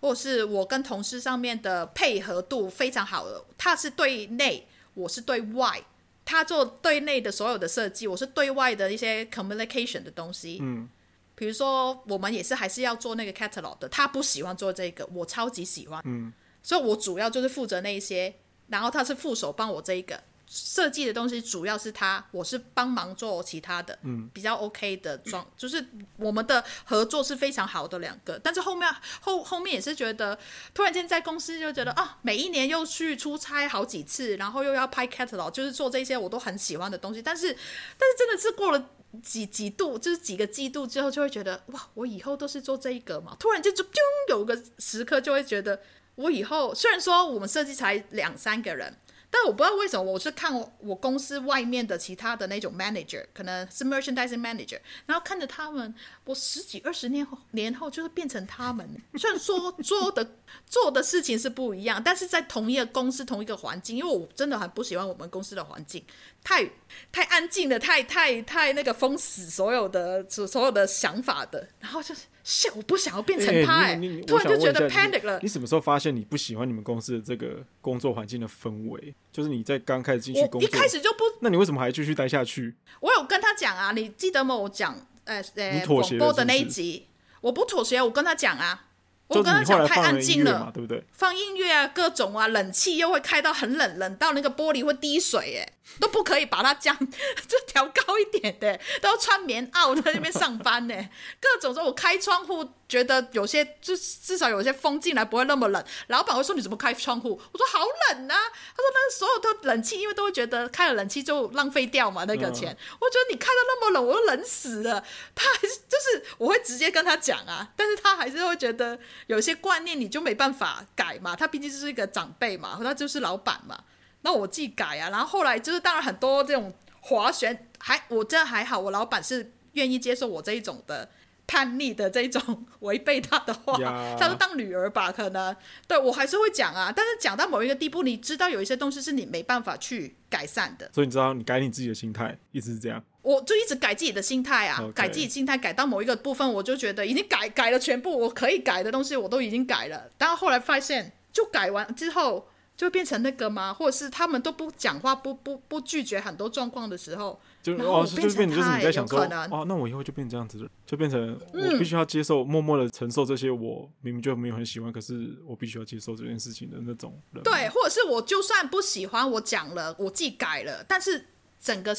[0.00, 4.66] 或是我跟同事上面的配合度非常好的，他是对内。
[4.96, 5.80] 我是对外，
[6.24, 10.58] 他做对内的所有的设计，我是对外的一些 communication 的东西。
[10.60, 10.88] 嗯，
[11.34, 16.02] 比如说我们也是还是要做那个 catalog 的，他不喜欢做这个，我超级喜欢。
[16.06, 16.32] 嗯，
[16.62, 18.34] 所以我主要就是负责那一些，
[18.68, 20.20] 然后他是副手帮我这一个。
[20.48, 25.84] 设计的东西主要是他，我是帮忙做其他的，嗯，比较 OK 的装，就是
[26.16, 28.38] 我们的合作是非常好的两个。
[28.38, 28.88] 但是后面
[29.20, 30.38] 后后面也是觉得，
[30.72, 37.20] 突然间在公司就觉得啊，每一年又去出差好几次，然后又要拍 catalog，就是做这些我都很喜欢的东西。
[37.20, 38.90] 但是但是真的是过了
[39.22, 43.36] 几几度，就是几个季度之后，就会觉得哇，我以后都是做这一个嘛。
[43.40, 45.80] 突然间就就有个时刻就会觉得，
[46.14, 48.96] 我以后虽然说我们设计才两三个人。
[49.38, 55.94] 但我不知道为什么，我是看我公司外面的其他的那种 manager，可能是 merchandising manager，然后看着他们，
[56.24, 58.88] 我十几二十年后年后就是变成他们。
[59.18, 60.26] 虽然说做的
[60.66, 66.04] 做的事情是不一样，但是在同一个公司同一个环境，因为我真的很不喜欢我们公司的环境，
[66.42, 66.70] 太
[67.12, 72.22] 太安静的，太太太那个封死所有的所所有的想法的， 然后就是。
[72.48, 75.36] 是，我不想要变成他哎、欸， 突然就觉得 panic 了。
[75.42, 79.12] 你什么时候发现你不喜欢你们公司的这个工作环境的氛围？
[79.32, 82.76] 就是你在刚开始进去工作，一开始就不，那你为什么还继续待下去？
[83.00, 84.54] 我有跟他讲啊，你记得吗？
[84.54, 87.08] 我讲，呃呃，广播的那一集，
[87.40, 88.85] 我不妥协，我跟他讲啊。
[89.28, 91.02] 我跟他讲太安静了，对不对？
[91.12, 96.96] 放音乐啊，各种啊，冷气又会开到很冷，冷到那个玻璃会滴水，哎，都不可以把它降，
[97.48, 100.94] 就调高一点的，都要穿棉袄在那边上班呢。
[101.40, 105.84] 各种说，我开窗户，觉得有些就至少有些风进来不会那么冷。
[106.08, 107.40] 老板会说你怎么开窗户？
[107.52, 108.36] 我说好冷啊。
[108.36, 112.72] 他说那所有都冷气，因为都会觉得开了冷气就浪费掉嘛那个钱。
[112.72, 115.02] 嗯、我觉得你开到那么冷，我都冷死了。
[115.34, 118.98] 他还是就是我会直接跟他讲啊，但是他还是会觉得。
[119.26, 123.78] 有些观念你就没办法改嘛，他毕竟是一个长辈嘛，他就是老板嘛，
[124.22, 125.10] 那我自己改啊。
[125.10, 131.08] 然后后来就是当然很多这种划旋，还我真的还好，我老板是愿意接受我这一种的
[131.46, 133.76] 叛逆的这一种 违背他的话，
[134.18, 135.54] 他说当女儿吧，可能
[135.86, 136.92] 对我还是会讲啊。
[136.94, 143.02] 但是讲到某一个地步，你知道有一些东西是你没办法去改善的，所以你知道你改你自己的心态，一直是这样。
[143.22, 150.08] 我就一直改自己的心态啊.改自己心态，改到某一个部分，我就觉得已经改改了全部我可以改的东西，我都已经改了。
[150.16, 153.72] 但后来发现，就改完之后就变成那个吗？
[153.72, 167.42] 或者是他们都不讲话，不不不拒绝很多状况的时候，就哦，就变成就是你在想说，哦，那我以后就变这样子，就变成我必须要接受，默默的承受这些我明明就没有很喜欢，可是我必须要接受这件事情的那种人。
[167.42, 171.26] 对，或者是我就算不喜欢，我讲了，我自己改了，但是
[171.60, 171.96] 整个。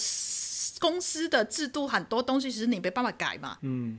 [0.80, 3.58] 公司的制度很多东西其实你没办法改嘛。
[3.62, 3.98] 嗯，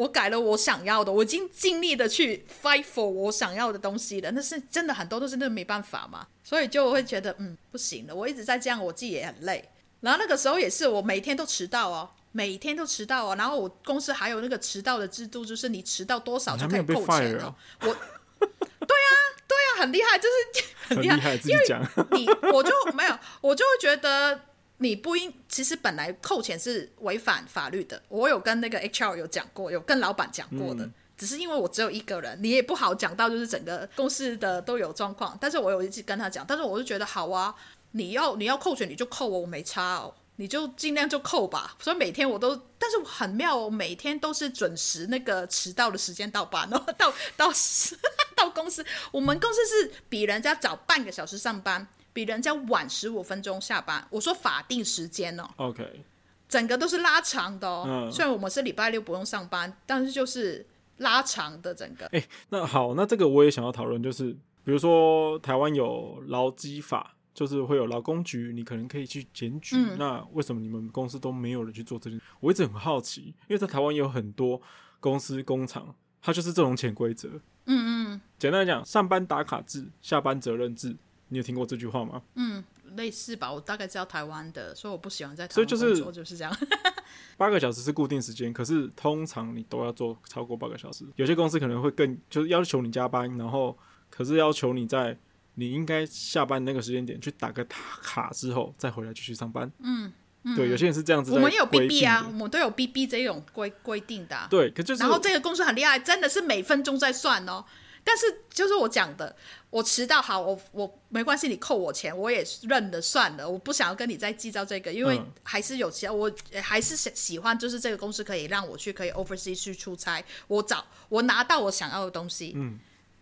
[0.00, 4.30] 我改了我想要的，我已经尽力的去 fight for 我想要的东西了。
[4.30, 8.14] 那是真的很多都是那没办法嘛，所以就会觉得嗯不行了。
[8.14, 9.68] 我一直在这样，我自己也很累。
[10.00, 13.36] 然后那个时候也是，我每天都迟到哦，每天都迟到哦。
[13.36, 17.54] 然后我公司还有那个迟到的制度，就是你迟到多少就可以扣钱了。
[17.82, 19.12] 我，对啊，
[19.46, 20.64] 对啊，很厉害，就是
[20.96, 21.78] 很厉害，厉害，自己讲。
[22.12, 24.40] 因为你我就没有，我就会觉得。
[24.82, 28.02] 你不应，其实本来扣钱是违反法律的。
[28.08, 30.84] 我有跟那个 HR 有讲过，有跟老板讲过的。
[30.84, 35.36] 嗯、只是因为我只有一个人，你也不好讲到，就是整个公司的都有状况。
[35.38, 37.54] 但是我有一次跟他讲，但是我就觉得好啊，
[37.90, 41.76] 你要你要扣钱你就扣我，我没差哦，你就尽量就扣吧。
[41.78, 47.52] 所以每天我都，但是很妙，我每天都是准时那个迟到的时间到班，然后到到
[48.34, 51.86] 到公司，我们公司是比人家早半个小时上班。
[52.12, 55.48] 比人家晚十五分钟下班，我说法定时间哦。
[55.56, 56.04] OK，
[56.48, 57.84] 整个都是拉长的哦。
[57.86, 58.10] 嗯。
[58.10, 60.66] 虽然我们是礼拜六不用上班，但是就是
[60.98, 62.06] 拉长的整个。
[62.06, 64.32] 哎，那好，那这个我也想要讨论，就是
[64.64, 69.76] 比如说台湾有劳基法，就是会有劳工局，你可能可以去检举。
[69.76, 69.96] 嗯。
[69.96, 72.24] 那为什么你们公司都没有人去做这件事？
[72.40, 74.60] 我一直很好奇，因为在台湾有很多
[74.98, 77.28] 公司工厂，它就是这种潜规则。
[77.66, 78.20] 嗯嗯。
[78.38, 80.96] 简单来讲，上班打卡制，下班责任制。
[81.30, 82.20] 你有听过这句话吗？
[82.34, 82.62] 嗯，
[82.96, 83.50] 类似吧。
[83.50, 86.54] 我大概知道台湾的，所以我不喜欢在台湾工作，就是就是这样。
[87.38, 91.04] 八个小时是固定时间，可是通常你都要做超过八个小时。
[91.16, 93.76] 有些公司可能会更，就是要求你加班，然后
[94.10, 95.16] 可是要求你在
[95.54, 99.70] 你应该下班那个时间点去打个卡之后再回来继续上班。
[99.78, 100.12] 嗯，
[100.42, 101.32] 嗯对，有些人是这样子。
[101.32, 104.48] 我们也有 BB 啊，我们都有 BB 这种规规定的啊。
[104.50, 105.02] 对，可就是。
[105.02, 107.64] 然后这个公司很厉害，真的是每分钟在算哦。
[108.02, 109.36] 但是就是我讲的，
[109.68, 116.32] 我迟到好，我我没关系，你扣我钱，我也认了算了，我不想要跟你再计较这个，因为还是有其他，我
[116.62, 122.78] 还是喜喜欢，就是这个公司可以让我去可以 overseas 去出差，我找我拿到我想要的东西，嗯，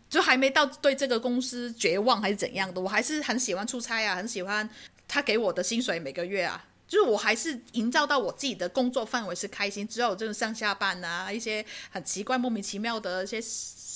[0.09, 4.69] 就还没到对这个公司绝望还是怎样的，我还是很喜欢出差啊，很喜欢
[5.09, 13.43] 他给我的薪水每个月啊，就是我还是营造到我自己的工作范围是开心，只有这种上下班啊，一些很奇怪莫名其妙的一些。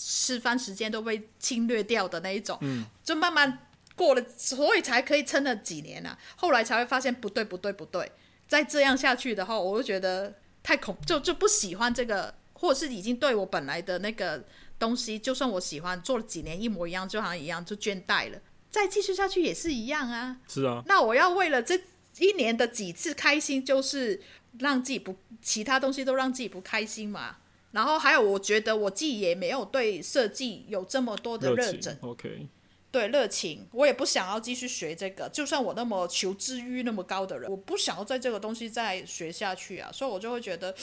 [0.05, 6.19] 吃饭时间都被侵略掉的那一种，嗯，就慢慢过了，所以才可以撑了几年啊。
[6.37, 8.11] 后来才会发现不对不对不对，
[8.49, 14.45] 再这样下去的话，我就觉得太恐，就就不喜欢这个，或者是已经对我本来的那个
[14.79, 18.38] 东西，就算我喜欢做了几年一模一样，就好像一样就倦怠了。
[18.71, 20.38] 再继续下去也是一样啊。
[20.49, 20.83] 是啊。
[20.87, 21.81] 那我要为了这
[22.19, 24.21] 一年的几次开心，就是
[24.59, 27.37] 让自己不其他东西都让自己不开心嘛。
[27.73, 31.98] 然后还有，我觉得我自己也没有对设计有这么多的热忱。
[32.02, 32.46] OK，
[32.90, 35.29] 对热情，我也不想要继续学这个。
[35.31, 39.90] 就算我那么求知欲那么高的人，我不想要在这个东西再学下去啊。
[39.90, 40.75] 所以我就会觉得，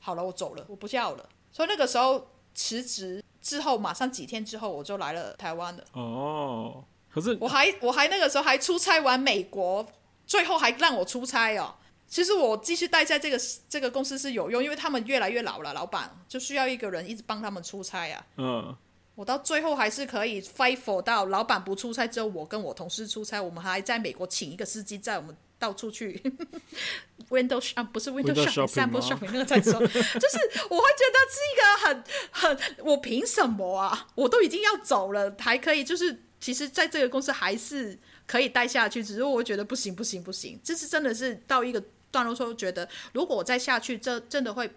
[0.00, 1.28] 好了，我走了，我不要了。
[1.52, 5.84] 所以那个时候辞职之后，马上几天之后我就来了台湾了。
[5.92, 6.82] 哦，
[7.12, 9.86] 可是我还我还那个时候还出差完美国，
[10.26, 11.74] 最后还让我出差哦。
[12.08, 13.38] 其实我继续待在这个
[13.68, 18.26] 这个公司是有用，因为他们越来越老了，老板就需要一个人一直帮他们出差啊。
[18.36, 18.76] 嗯。
[19.14, 23.42] 我到最后还是可以 fight for 到老板不出差，只有我跟我同事出差。
[23.42, 26.22] 我们还在美国请一个司机载我们到处去
[27.28, 29.72] window shop 不是 window shop，sample shopping 那个再说。
[29.82, 30.38] 就是
[30.70, 34.06] 我会觉得是一个很很，我凭什么啊？
[34.14, 44.70] 我都已经要走了，还可以就是，其实在这个公司还是可以待下去，只是我觉得不行不行不行，这是真的是到一个段落时候觉得，如果我再下去，这真的会。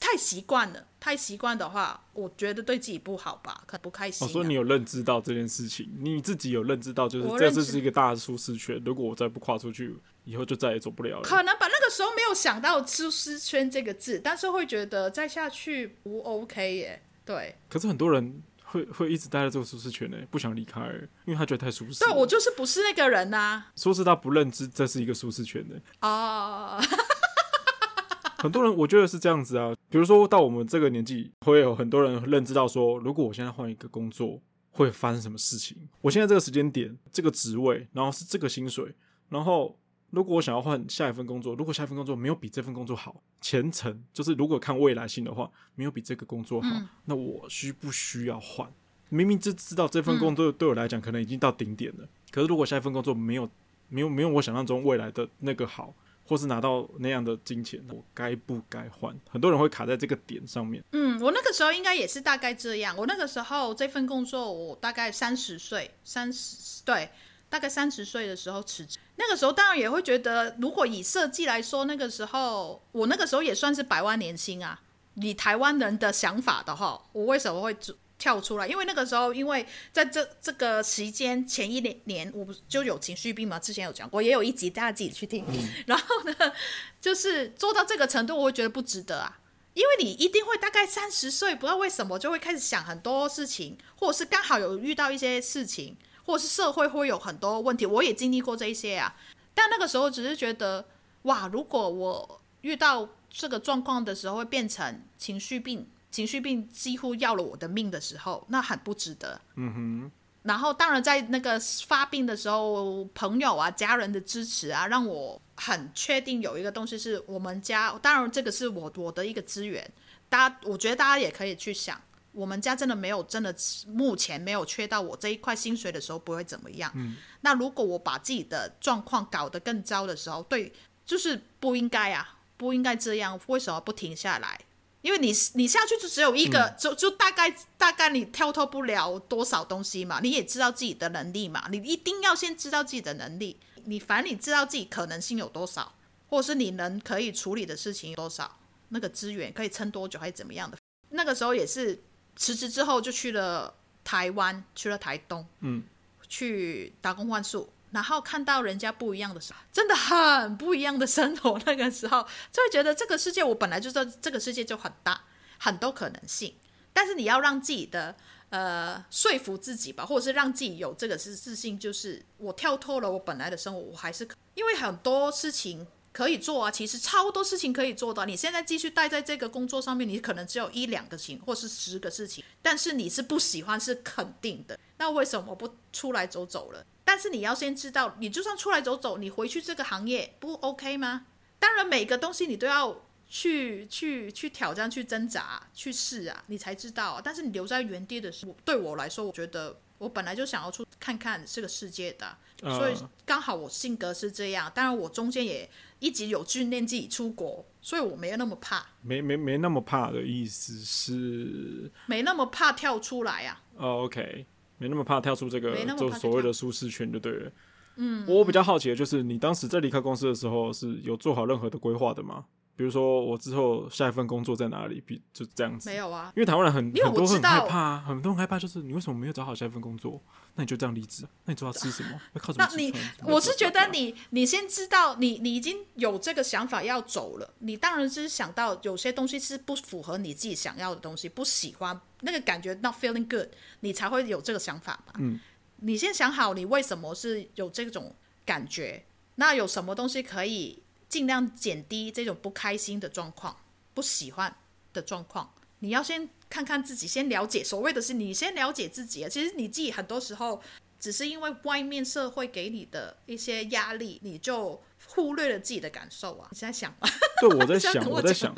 [0.00, 4.26] 太习惯了，太习惯的话，我觉得对自己不好吧，可不开心、啊。
[4.26, 8.82] 我、哦、说你有认知到这件事情，你自己有认知到，就是这是一个大的舒适圈。
[8.86, 11.22] 如果我再不跨出去，以后就再也走不了了。
[11.22, 17.02] 可能吧，那个时候没有想到舒适圈这个字，但是会觉得再下去不 OK 耶。
[17.26, 17.54] 对。
[17.68, 18.42] 可是很多人
[18.76, 20.80] 会会一直待在这个舒适圈呢，不想离开，
[21.24, 22.04] 因为他觉得太舒适。
[22.04, 23.72] 对，我就是不是那个人呐、啊。
[23.74, 26.76] 说是他不认知这是一个舒适圈的哦。
[26.78, 26.84] Oh.
[28.38, 35.88] 很多人我觉得是这样子啊，比如说到我们这个年纪，会有很多人认知到说，如果我现在换一个工作，会发生什么事情？
[36.02, 38.94] 我现在这个时间点，这个职位，然后是这个薪水，
[39.30, 39.78] 然后
[40.10, 48.70] 如果我想要换下一份工作，如果下一份工作没有比这份工作好，前程就是如果看未来性的话，没有比这个工作好，嗯、那我需不需要换？
[49.08, 53.48] 明明就知道这份工作对我来讲可能已经到顶点了，嗯、可是如果下一份工作没有
[53.88, 55.94] 没有没有我想象中未来的那个好。
[56.28, 59.16] 或是拿到那样的金钱，我该不该换？
[59.30, 60.82] 很多人会卡在这个点上面。
[60.90, 62.96] 嗯，我那个时候应该也是大概这样。
[62.96, 67.08] 我那个时候这份工作，我大概三十岁，三十对，
[67.48, 68.98] 大概三十岁的时候辞职。
[69.16, 74.80] 那个时候当然也会觉得，如果以设计来说，那个时候我那个时候也算是百万年薪啊。
[75.14, 77.74] 以台湾人的想法的话，我为什么会
[78.18, 83.58] 跳出来，因为那个时候，因为在这这个时间前一年年，我不就有情绪病嘛？
[83.58, 85.42] 之前有讲过，也有一集大家自己去听。
[85.48, 85.54] 嗯、
[85.86, 86.52] 然后呢，
[87.00, 89.38] 就是做到这个程度，我会觉得不值得啊，
[89.72, 99.16] 因为你一定会大概三十岁，不知道为什么就会开始想很多事情，或者是刚好有遇到一些事情，或者是社会会有很多问题，我也经历过这一些啊。
[99.54, 100.84] 但那个时候只是觉得，
[101.22, 105.88] 哇，如果我遇到这个状况的时候，会变成情绪病。
[106.10, 109.40] 情绪病几乎要了我的命的时候，那很不值得。
[109.54, 110.12] 嗯哼。
[110.42, 117.92] 然后，当然在那个发病的时候，朋友啊、家人的支持啊，让我很确定有一个东西是我们家。
[118.00, 119.90] 当然，这个是我我的一个资源。
[120.28, 122.00] 大家，我觉得大家也可以去想，
[122.36, 123.54] 我们家真的没有真的
[123.86, 126.92] 目前没有缺到我这一块薪水的时候不会怎么样。
[126.94, 127.16] 嗯。
[127.40, 130.70] 那如果我把自己的状况搞得更糟的时候，对，
[131.06, 133.40] 就是不应该啊，不应该这样。
[133.46, 134.60] 为什么不停下来？
[135.00, 140.20] 因为你你下去就只有一个，嗯、就就大概大概你跳脱不了多少东西嘛。
[140.20, 143.56] 你也知道自己的能力嘛，你一定要先知道自己的能力。
[143.84, 145.94] 你反正你知道自己可能性有多少，
[146.28, 148.58] 或者是你能可以处理的事情有多少，
[148.88, 150.76] 那个资源可以撑多久还是怎么样的。
[151.10, 152.02] 那个时候也是
[152.36, 153.74] 辞职之后就去了
[154.04, 155.82] 台湾，去了台东，嗯，
[156.28, 157.72] 去打工换宿。
[157.92, 161.58] 然后看到人家不一样的时候，真的很不一样的生活。
[161.64, 162.22] 那个时候
[162.52, 165.22] 就会觉得这个世界，我本来就知道这个世界就很大，
[165.58, 166.54] 很多可能性。
[166.92, 168.14] 但是你要让自己的
[168.50, 175.86] 呃说服自己吧，或者是让自己有这个自自信，就是我跳脱了我本来的生活，我还是可，因为很多事情。
[176.16, 178.24] 可以做啊，其实超多事情可以做的。
[178.24, 184.80] 你现在继续待在这个工作上面，你可能只有一两个情，或是十个事情，但是你是不喜欢是肯定的。
[184.96, 186.86] 那为什么不出来走走了？
[187.04, 191.26] 但是你要先知道，你就算出来走走，你回去这个行业不 OK 吗？
[191.58, 197.20] 当然，每个东西你都要去去去挑战、去挣扎、去试啊，你才知道。
[197.22, 202.94] 但是你留在原地的时候，对我来说，我觉得我本来就想要出看看这个世界的，所以
[203.24, 204.70] 刚好我性格是这样。
[204.74, 205.68] 当然，我中间也。
[205.98, 208.86] 一直有训练自己出国，所以我没有那么怕。
[209.00, 211.90] 没没没那么怕的意思是？
[212.04, 213.62] 没那么怕跳出来啊。
[213.76, 214.44] 哦，OK，
[214.76, 217.52] 没那么怕跳出这个就所谓的舒适圈就对了。
[217.96, 222.44] 嗯，我比较好奇的就是，你当时在离开公司的时候是有做好任何的规划的吗？
[222.76, 225.00] 比如说，我之后下一份工作在哪里？
[225.00, 225.88] 比就这样子。
[225.88, 230.22] 没有啊，因为台湾人很很多很害怕啊，很多人害怕，就是你为什么没有找好下一份工作？
[230.56, 231.24] 那你就这样离职？
[231.46, 232.20] 那你知道吃什么？
[232.34, 232.68] 要靠什么？
[232.70, 243.48] 那你我是觉得你你先知道你你已经有这个想法要走了，你当然是想到有些东西是不符合你自己想要的东西，不喜欢那个感觉，not feeling good，
[243.80, 245.14] 你才会有这个想法吧？
[245.18, 245.40] 嗯。
[245.80, 248.14] 你先想好你为什么是有这种
[248.46, 249.04] 感觉，
[249.34, 253.56] 那有什么东西可以尽量减低这种不开心的状况、
[253.94, 254.54] 不喜欢
[254.92, 255.52] 的状况。
[255.80, 257.62] 你要先看看自己，先了解。
[257.62, 260.62] 所谓的是你先了解自己啊，其实你自己很多时候
[260.98, 266.48] 只是因为外面社会给你的一些压力，你就忽略了自己的感受啊。
[266.50, 267.08] 你现在想吗？
[267.40, 268.54] 对，我在想，我在想，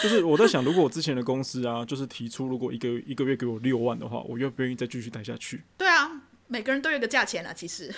[0.00, 5.64] 就是我在想，如果我之前的公司啊，就是提出如果一个一个月给我六万的话，我愿不愿意再继续待下去？
[5.76, 7.52] 对啊，每个人都有个价钱啊。
[7.52, 7.92] 其实，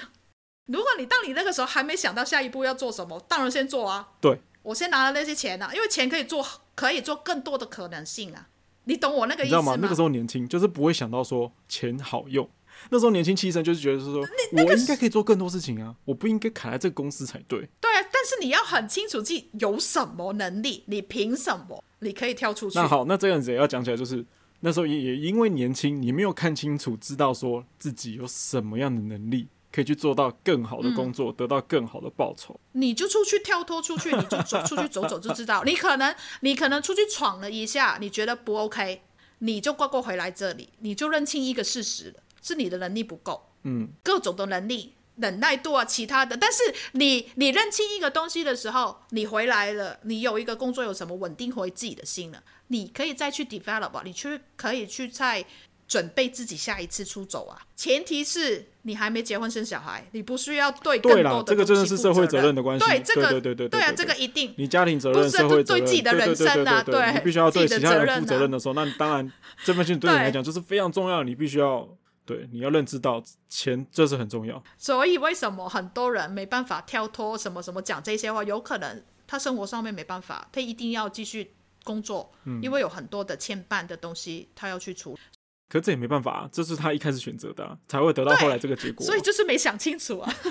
[0.67, 4.11] 如果你当你那个时候还没想到下一步要做什么，当然先做啊。
[4.21, 6.47] 对，我先拿了那些钱啊，因为钱可以做。
[6.77, 8.49] 可以做更多的可能性啊！
[8.85, 9.61] 你懂我那个意思吗？
[9.61, 9.79] 你知道吗？
[9.81, 12.47] 那个时候年轻，就是不会想到说钱好用。
[12.91, 15.95] 那时候年轻气盛，就是觉得是说，我应该可以做更多事情啊！
[16.05, 17.61] 我不应该卡在这个公司才对。
[17.81, 22.79] 对啊，但是你要很清楚自己有什么能力，你凭什么你可以跳出去？
[22.79, 24.23] 那好，那这样子也要讲起来，就是
[24.61, 29.49] 那时候也也因为年轻，你没有看清楚，知道说自己有什么样的能力。
[29.77, 32.59] 可以去做到更好的工作，嗯、得到更好的报酬。
[32.73, 35.63] 你就出去跳脱出去，你就走 出去走走就知道。
[35.65, 39.03] 你可能你可能出去闯了一下，你觉得不 OK，
[39.41, 43.51] 你就乖乖回来这里，你就认清一个事实了，是你的能力不够。
[43.65, 46.39] 嗯，各种的能力、忍耐度啊，其他的。
[46.39, 55.45] 但是你你认清一个东西的时候，你回来了，你有一个工作，有什么稳定回自己的心了，你可以再去 develop，你去可以去再。
[55.89, 57.61] 准备自己下一次出走啊！
[57.77, 61.43] 前提是你还没结婚生小孩，你不需要对更多的东西负责任。
[61.43, 62.85] 对啦，这个真的是社会责任的关系。
[62.85, 64.53] 对，这个对对对对，对啊，这个一定。
[64.57, 69.33] 你家庭责任、社会责任，对自己的人生啊，对，你必须要对其他人负责任的时候，那你当然
[69.65, 71.23] 这份心对你来讲就是非常重要。
[71.23, 71.89] 你必须要
[72.25, 74.61] 对，你要认知到钱这是很重要。
[74.77, 78.43] 所以为什么很多人没办法跳脱什么什么讲这些话？
[78.43, 81.53] 有可能他生活上面没办法，他一定要继续
[81.85, 85.21] 工作，嗯，因为有很多的牵绊的东西他要去处理。
[85.69, 89.07] 可这也没办法啊，这是他一开始选择的啊，才会得到后来这个结果啊。
[89.07, 90.33] 所以就是没想清楚啊。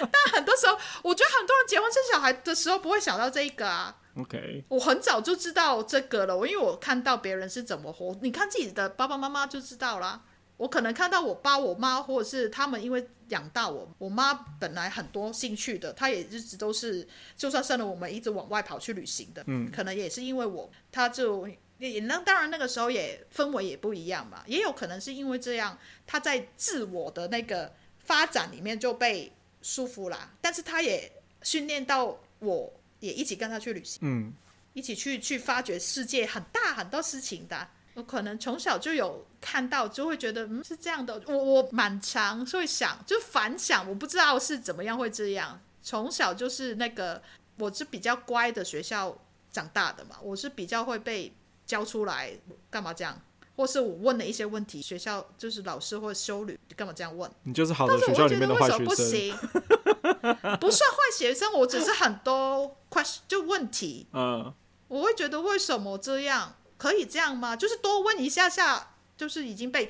[0.00, 3.96] 但很多时候，我觉得很多人结婚生小孩的时候不会想到这一个啊。
[4.16, 10.22] OK，我很早就知道这个了，我因为我看到别人是怎么活，你看自己的爸爸妈妈就知道啦。
[10.56, 17.06] 我可能看到我爸我妈，或者是他们因为养大我，我妈本来很多兴趣的，她也一直都是，
[17.36, 19.42] 就算生了我们，一直往外跑去旅行的。
[19.46, 21.48] 嗯，可能也是因为我，她就。
[21.78, 31.12] 也那当然那个时候也氛围也不一样嘛，也有可能是因为这样，他在自我的那个发展里面就被束缚啦，但是他也
[31.42, 34.32] 训练到我也一起跟他去旅行，嗯，
[34.72, 47.22] 一起去去发掘世界很大很多事情的，我可能从小就有看到，就会觉得嗯是这样的，我我蛮常会想就反想，我不知道是怎么样会这样，从小就是那个
[47.58, 49.16] 我是比较乖的学校
[49.52, 51.32] 长大的嘛，我是比较会被。
[51.68, 52.32] 交出来
[52.68, 53.20] 干嘛这样？
[53.54, 57.28] 或是我问了一些问题，学校就是老师或修女干嘛这样问？
[57.42, 58.84] 你就是好的学校里面的坏学生。
[58.84, 59.36] 不行，
[60.60, 64.06] 不算坏学生，我只是很多 question 就问题。
[64.12, 64.54] 嗯，
[64.86, 66.54] 我会觉得为什么这样？
[66.76, 67.56] 可以这样吗？
[67.56, 69.88] 就是多问一下下，就是已经被，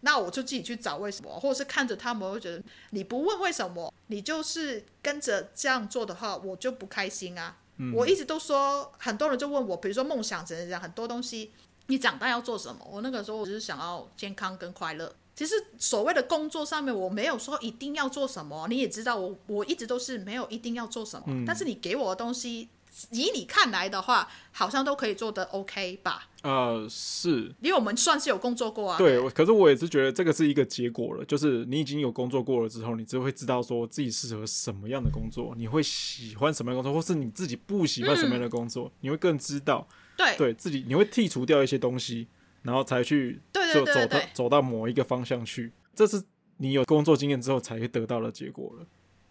[0.00, 7.56] 那我就自己去找为什么，或者是看着他们，我会觉得你不问为什么，你就是跟着这样做的话，我就不开心啊。
[7.78, 11.52] 嗯、我一直都说，很多人就问我，比如说梦想怎样怎样，很多东西，
[11.86, 12.86] 你长大要做什么？
[12.90, 15.14] 我那个时候我只是想要健康跟快乐。
[15.34, 18.66] 其实所谓的工作上面，我没有说一定要做什么。
[18.68, 21.26] 你也知道我，我我一直都是没有一定要做什么。
[21.28, 22.68] 嗯、但是你给我的东西，
[23.12, 26.26] 以你看来的话，好像都可以做得 OK 吧？
[26.48, 28.96] 呃，是，因为我们算是有工作过啊。
[28.96, 39.86] 对，可是我也是觉得这个是一个结果了，就是你已经有工作过了之后，你就会知道说自己适合什么样的工作，你会喜欢什么样的工作，或是你自己不喜欢什么样的工作，嗯、你会更知道。
[40.16, 42.26] 对，对自己，你会剔除掉一些东西，
[42.62, 46.22] 然后才去走对对对对对走到走到某一个方向去，这是
[46.56, 48.86] 你有工作经验之后才会得到的结果了。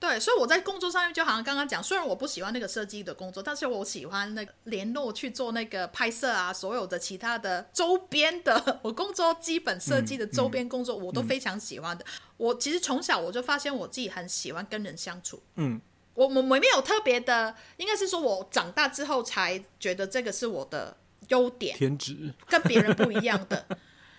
[0.08, 12.06] 对，所以我在工作上面就好像刚刚讲，虽然我不喜欢那个设计的工作，但是我喜欢那个联络去做那个拍摄啊，所有的其他的周边的，我工作基本设计的周边工作我都非常喜欢的。
[12.06, 15.44] 嗯嗯、我其实从小我就发现我自己很喜欢跟人相处。
[15.56, 15.82] 嗯，
[16.14, 20.96] 我我我没有特别的，应该是说我长大之后才觉得这个是我的
[21.28, 23.66] 优点，天职，跟别人不一样的。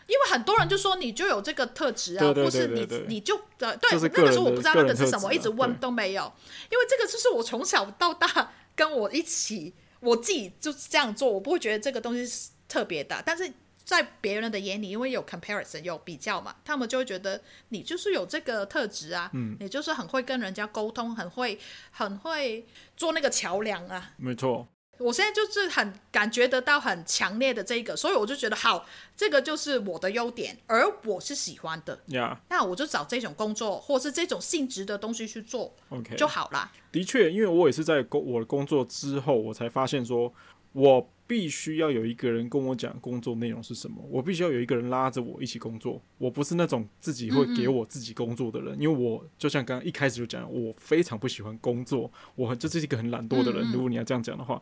[0.08, 6.32] 因为很多人就说你就有这个特质啊，或是你你就呃对，那个时候我不知道那个是什么，一直问都没有。
[6.70, 13.22] 因为这个就是我从小到大跟我一起，我自己就是这样做，我不会觉得这个东西是特别的。
[13.26, 13.52] 但是
[13.84, 21.58] 在别人的眼里，因为有 comparison 有比较嘛，他们就会觉得你就是有这个特质啊，嗯，你就是很会跟人家沟通，很会
[21.90, 24.12] 很会做那个桥梁啊。
[24.16, 24.66] 没错。
[24.98, 28.84] 我现在就是很感觉得到很强烈的这个，所以我就觉得好，
[29.16, 32.00] 这个就是我的优点，而我是喜欢的。
[32.06, 32.46] 呀，Yeah.
[32.50, 36.72] 那我就找这种工作，或是这种性质的东西去做，OK 就好啦。
[36.90, 40.32] 的确，因为我也是在工我的工作之后，我才发现说，
[40.72, 46.02] 我必须要有一个人跟我讲工作内容是什么，我必须要有一个人拉着我一起工作。
[46.16, 53.70] 我不是那种自己会给我自己工作的人，嗯嗯，因为我就像刚刚一开始就讲，我非常不喜欢工作，我就是一个很懒惰的人。
[53.70, 54.60] 如果你要这样讲的话。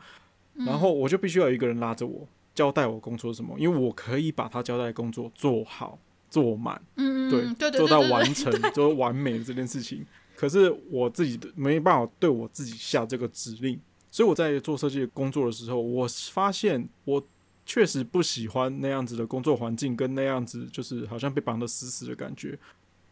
[0.64, 5.98] 然后我就必须要有一个人拉着我，交代我工作什么，因为我可以把他交代的工作做好
[6.30, 10.04] 做满，嗯对， 对，做到完成，做完美的这件事情。
[10.34, 13.80] 可是我自己没办法对我自己下这个指令，
[14.10, 17.26] 所以我在做设计工作的时候，我发现我
[17.64, 22.58] 确实不喜欢那样子的工作环境，跟那样子就是好像被绑得死死的感觉。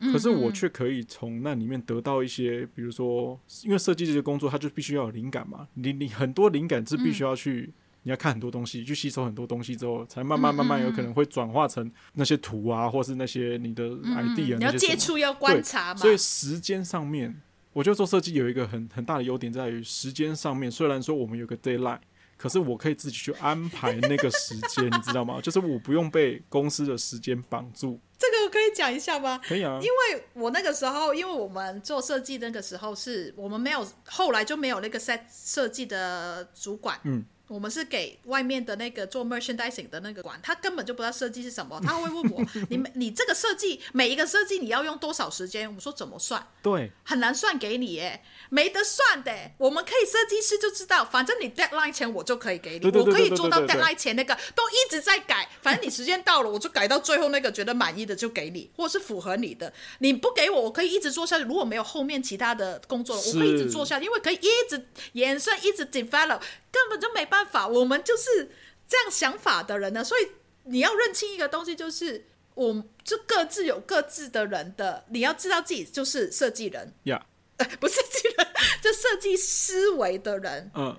[0.01, 5.66] 可是我却可以从那里面得到一些，比如说，因为设计这些工作，它就必须要有灵感嘛。
[5.74, 7.72] 你你很多灵感是必须要去，
[8.03, 14.59] 你要看很多东西，去吸收很多东西之后，才慢慢慢慢有可能会转化成那些图啊，或是那些你的 idea。
[14.59, 16.01] 你要接触，要观察嘛。
[16.01, 17.40] 所以时间上面，
[17.72, 20.70] 我觉得做设计有一个很很大的优点在于时间上面。
[20.70, 22.01] 虽然说我们有个 deadline，
[22.37, 25.41] 可是我可以自己去安排那个时间，你知道吗？
[25.43, 28.01] 就是我不用被公司的时间绑住。
[28.18, 29.41] 这个我可以讲一下吗？
[29.43, 36.99] 可以啊，因为我那个时候，因为我们做设计那个时候是我们没有，后来就没有那个设设计的主管。
[37.05, 37.24] 嗯。
[37.55, 45.72] 我们是给外面的那个做 merchandising 的那个管，他根本就不知道设计是什么，他会问我， 你你这个设计每一个设计你要用多少时间？
[45.72, 46.44] 我说怎么算？
[46.64, 49.32] 对，很难算给你耶，没得算的。
[49.59, 59.72] 我们可以设计师就知道，反正你 deadline 前我就可以给你，我可以做到 deadline 前那个都一直在改，反正你时间到了我就改到最后那个觉得满意的就给你，或是符合你的。
[60.00, 61.44] 你不给我，我可以一直做下去。
[61.44, 66.40] 如果没有后面其他的工作，我可以一直做下去，因为可以一直延伸，一直 develop。
[66.74, 68.51] 根本就没办法，我们就是
[68.88, 70.03] 这样想法的人呢。
[70.05, 70.28] 所以
[70.64, 75.05] 你要认清一个东西，就是我们就各自有各自的人的。
[75.11, 77.26] 你要知道自己就是设计人呀
[77.78, 78.47] 不是设计人，
[78.82, 80.70] 就设计思维的人。
[80.74, 80.97] 嗯，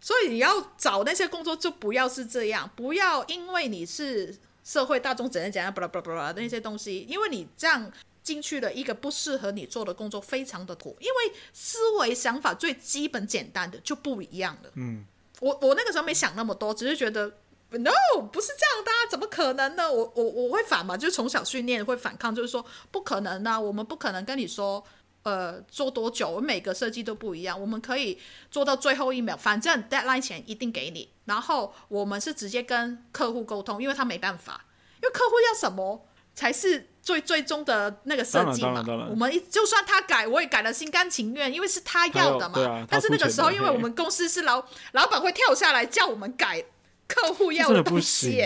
[0.00, 10.96] 所以你要找那些工作，就不要是这样，不要因为你是社会大众怎样怎样，巴拉巴拉巴拉那些东西，因为你这样进去了一个不适合你做的工作，非常的苦。
[11.00, 14.70] 因为思维想法最基本简单的就不一样了。
[14.74, 15.04] 嗯。
[15.42, 17.26] 我我那个时候没想那么多，只是觉得
[17.70, 17.90] no
[18.32, 19.92] 不是这样的，啊，怎么可能呢？
[19.92, 24.84] 我我我会反嘛，就是从小训练会反抗，就是说不可能啊，我们不可能跟你说，
[25.24, 28.20] 呃，做多久，我每个设计都不一样，我们可以
[28.52, 31.10] 做到最后一秒，反正 deadline 前一定给你。
[31.24, 34.66] 然后我们是直接跟客户沟通，因为他没办法，
[35.02, 36.91] 因为客户要什么才是。
[37.02, 42.60] 最最终的那个设计嘛，我们一就算他改，我也改了心甘情愿，因为是他要的嘛。
[42.60, 46.64] 啊、但是那个时候，因为我们公司是老老板会跳下来叫我们改
[47.08, 48.40] 客户要的东西，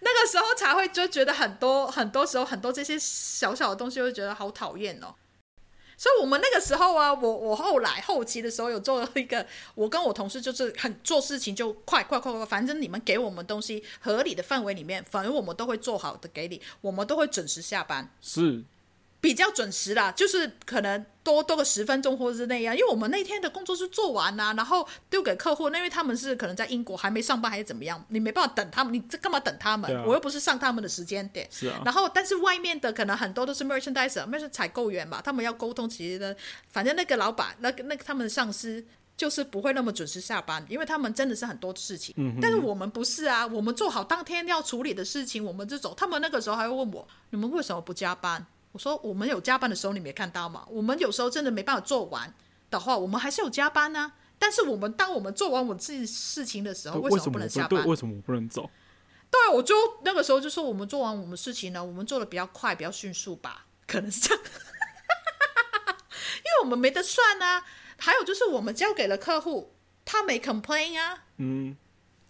[0.00, 5.14] 那个时候才会就觉得很多很多时候很多这些小小的东西会觉得好讨厌哦。
[5.96, 18.10] 所以，我们那个时候啊，我我后来后期的时候有做了一个，我跟我同事就是很做事情就快快快快，反正你们给我们东西合理的范围里面，反正我们都会做好的给你，我们都会准时下班。
[18.20, 18.64] 是。
[19.24, 29.90] 比较准时啦，就是可能多多个十分钟或者是那样，因为我们那天的工作是做完啦，然后丢给客户，那因为他们是可能在英国还没上班还是怎么样，你没办法等他们，你这干嘛等他们？
[29.96, 31.48] 啊、我又不是上他们的时间点。
[31.50, 31.80] 是啊。
[31.86, 36.36] 然后，但是外面的可能很多都是 merchandiser，那是采购员嘛，他们要沟通，其实呢，
[36.68, 38.84] 反正那个老板，那个那个他们的上司
[39.16, 42.14] 就是不会那么准时下班，因为他们真的是很多事情。
[42.18, 42.40] 嗯哼。
[42.42, 45.94] 但是我们不是啊，我们做好当天要处理的事情，我们就走。
[45.94, 48.44] 他们那个时候还会问我，你们为什么不加班？
[48.74, 50.66] 我说我们有加班的时候，你没看到吗？
[50.68, 52.34] 我们有时候真的没办法做完
[52.70, 54.12] 的话，我们还是有加班呢、啊。
[54.36, 57.86] 但是我们当我们做完我自己事情的时候，为什么不能下班？
[57.86, 58.68] 为什么我不能走？
[59.30, 64.44] 对，我就那个时候就说，我们做完我们事情呢，我们做的比较快，比较迅速吧，可能是这样。
[66.38, 67.64] 因为我们没得算啊。
[67.96, 69.72] 还有就是我们交给了客户，
[70.04, 71.24] 他没 complain 啊。
[71.36, 71.76] 嗯，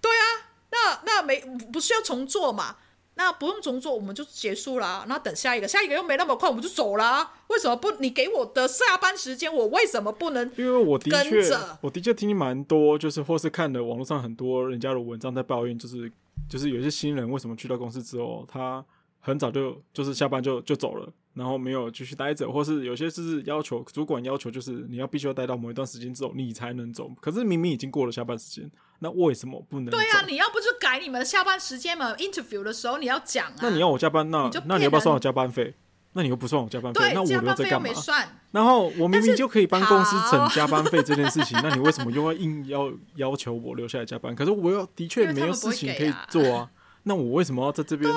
[0.03, 2.77] 对啊，那那没不需要重做嘛？
[3.17, 5.05] 那不用重做，我们就结束啦。
[5.09, 7.33] 那等下一个，下一个又没那么快，我们就走啦。
[7.47, 7.91] 为什么不？
[8.01, 10.51] 你给我的下班时间，我为什么不能？
[10.57, 16.11] 因为我的确，我的确听蛮多，就是或是看了网络上很多人家的文章在抱怨，就是
[16.49, 18.85] 就是有些新人为什么去到公司之后，他
[19.25, 21.11] 很早就就是下班就就走了。
[21.33, 27.11] 然后没有继续待着，或是有些是要求主管要求，就是你要必须要待到某一段时间之后，你才能走。
[27.21, 28.71] 可是明明已经过了下班时间，
[29.01, 29.91] 那为什么不能？
[29.91, 33.57] 对啊，你要不就改你们的下班时间嘛？Interview 的时候你要讲啊。
[33.63, 35.75] 那你要我加班，那你那你要不要算我加班费？
[36.13, 37.91] 那你又不算我加班费，那我留在干嘛？
[38.53, 44.33] 然后我明明就可以帮公司省加班费这件事情，那你为什么又要硬要要求我留下来加班？
[44.37, 46.71] 可是我又的确没有事情可以做啊，
[47.03, 48.09] 那我为什么要在这边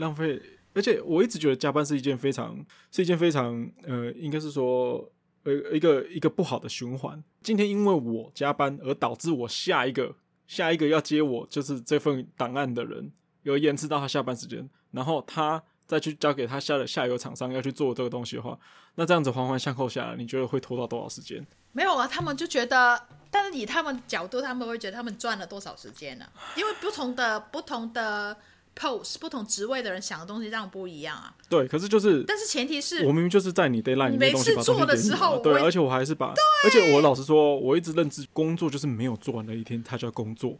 [0.00, 0.40] 浪费？
[0.74, 2.58] 而且我一直觉得加班是一件非常
[2.90, 5.08] 是一件非常呃，应该是说
[5.44, 7.22] 呃一个一个不好的循环。
[7.42, 15.62] 今天因为我加班而导致我下一个下一个要接我就是这份档案的人有延迟到他下班时间，然后他。
[15.90, 18.56] 再去交给他下的下游厂商要去做这个东西的话，
[18.94, 21.44] 那这样子环环相扣下来，你觉得会拖到多少时间？
[21.72, 26.24] 没有啊，他们就觉得，但是以他们角度，他们会觉得他们赚了多少时间呢？
[26.56, 28.36] 因为不同的不同的
[28.80, 31.34] post 不同职位的人想的东西这样不一样啊。
[31.50, 36.32] 对，可是就是，但是前提是我明明就是在你 deadline 里面东西把东西做的时候，对，而且我还是把，
[36.64, 40.56] 而且我老实说，我一直认知工作就是没有做完的一天，它叫工作。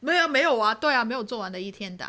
[0.00, 2.08] 没有没有啊，对啊，没有做完的一天的。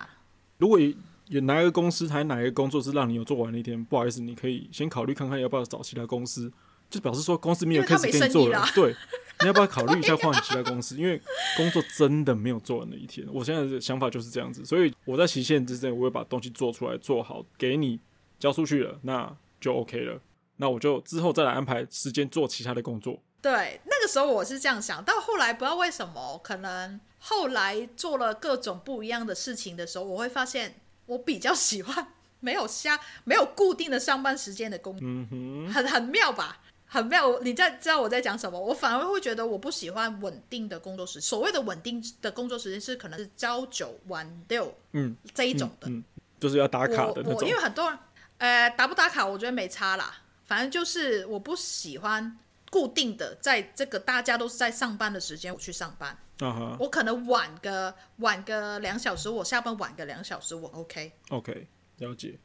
[0.60, 0.80] 如果
[1.28, 3.84] 有哪一个公司还哪一个工作是让你有做完的一天？
[3.84, 6.52] 不好意思，你可以先考虑看看要不要找其他公司，
[6.90, 8.66] 就表示说公司没有开始给你做了。
[8.74, 8.96] 对，
[9.42, 10.96] 你要不要考虑一下 换其他公司？
[10.98, 11.22] 因为
[11.56, 13.28] 工作真的没有做完的一天。
[13.32, 18.00] 我现在的想法就是这样子，所以我在期限之内，我会把东西做出来做好，给你
[18.40, 20.20] 交出去了，那就 OK 了。
[20.58, 23.22] 那我就之后再来安排时间做其他的工作。
[23.42, 30.76] 对，那个时候我是这样想，到后来不知道为什么，可能后来做了各种不一样的事情的时候，我会发现。
[31.10, 32.08] 我比较喜欢
[32.40, 36.60] 没有瞎、没有固定的上班时间的工作，嗯哼，很很妙吧？
[36.90, 37.40] 很妙。
[37.40, 38.60] 你在知道我在讲什么？
[38.60, 41.22] 我反而会觉得我不喜欢稳定的工作时。
[41.22, 46.04] 所谓的稳定的工作时间是可能是朝九晚六，嗯，这一种的，嗯嗯，
[46.40, 47.48] 就是要打卡的那种。
[47.48, 48.00] 因为很多人，
[48.40, 50.14] 呃，打不打卡，我觉得没差啦。
[50.46, 52.38] 反正就是我不喜欢
[52.72, 56.18] 固定的在这个大家都是在上班的时间我去上班。
[56.40, 56.76] Uh huh.
[56.80, 61.12] 我可能晚个晚个两小时，我下班晚个两小时，我 OK。
[61.30, 61.68] OK，
[61.98, 62.40] 了解。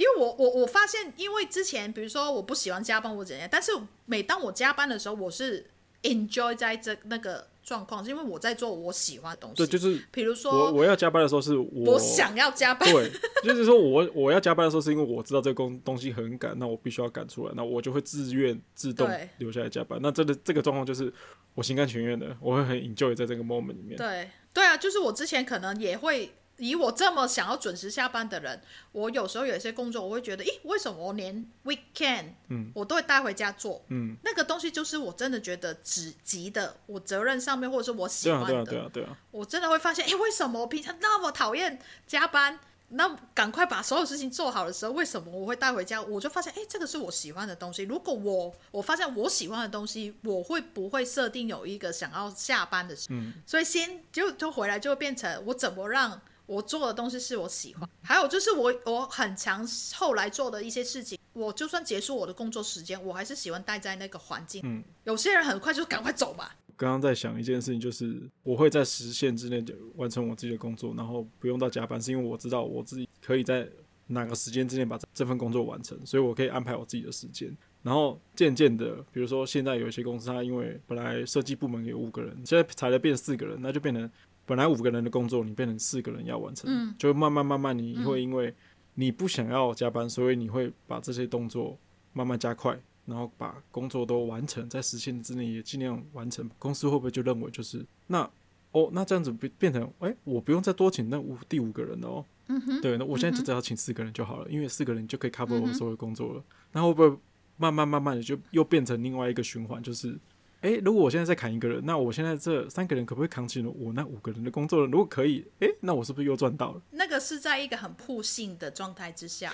[0.00, 3.70] 因为我我我发现，因为之前比如说我不喜欢加班或怎样，但是
[4.06, 5.66] 每当我加班的时候，我是
[6.02, 7.46] enjoy 在这那个。
[7.62, 13.12] 状况是因为我在做我喜欢的东西，对，就是比如说我我要加班的时候是我，我想要加班，对，
[13.44, 20.00] 就是说我我要加班的时候是因为我知道这个工东西很赶，那我必须要赶出来，那我就会自愿自动留下来加班。
[20.02, 21.12] 那这个这个状况就是
[21.54, 23.96] 我心甘情愿的，我会很 enjoy 在这个 moment 里面。
[23.96, 26.32] 对对啊，就是我之前可能也会。
[26.60, 28.60] 以我这么想要准时下班的人，
[28.92, 42.60] 我有时候有一些工作，我会觉得，咦，为什么我连 weekend，嗯，我都会带回家做，嗯，那个东西就是我真的觉得只急的，我责任上面或者是我喜欢的，对啊，对啊，对啊，对啊，我真的会发现，哎，为什么我平常那么讨厌加班？
[42.92, 46.02] 那赶快把所有事情做好的时候，为什么我会带回家？
[46.02, 47.84] 我就发现，哎，这个是我喜欢的东西。
[47.84, 53.14] 如果我我发现我喜欢的东西，我会不会设定有一个想要下班的时候？
[53.14, 56.20] 嗯，所以先就就回来就会变成我怎么让。
[56.50, 64.60] 我做的东西是我喜欢，还有就是我我很强，后来做的一些事情，我就算结束我的工作时间，我还是喜欢待在那个环境。
[64.64, 66.56] 嗯，有些人很快就赶快走吧。
[66.76, 73.68] 刚刚在想一件事情，就是我会在时限之内就完成我自己的工作，然后不用到加班，是因为我知道我自己可以在
[74.08, 77.56] 哪个时间之内把这份工作完成，所以我可以安排我自己的时间。
[77.82, 84.10] 然后渐渐的，比如说现在有一些公司，它因为本来设计部门有五个人，现在裁了变四个人，那就变成。
[84.50, 88.52] 本来五个人的工作，你变成四个人要完成，嗯、就慢慢慢慢，你会因为
[88.94, 91.78] 你不想要加班，嗯、所以你会把这些动作
[92.12, 92.76] 慢慢加快，
[93.06, 96.50] 然后把工作都完成，在时限之内也尽量完成。
[96.58, 98.28] 公司会不会就认为就是那
[98.72, 102.24] 哦，那这样子变变成哎、欸，我不用再多请那五第五个人了哦。
[102.48, 106.42] 嗯、哼对，那我现在就只要请四个人就好了，嗯、因为四个人就可以 cover 我们所有工作了。
[106.72, 107.16] 那、会不会
[107.56, 110.18] 慢慢慢慢的就又变成另外一个循环，就是？
[110.60, 114.90] 哎，如果我现在再砍一个人，那我现在这三个人可不可以扛起我那五个人的工作呢？
[114.92, 116.82] 如果可以，哎，那我是不是又赚到了？
[116.90, 119.52] 那个是在一个很扑性的状态之下，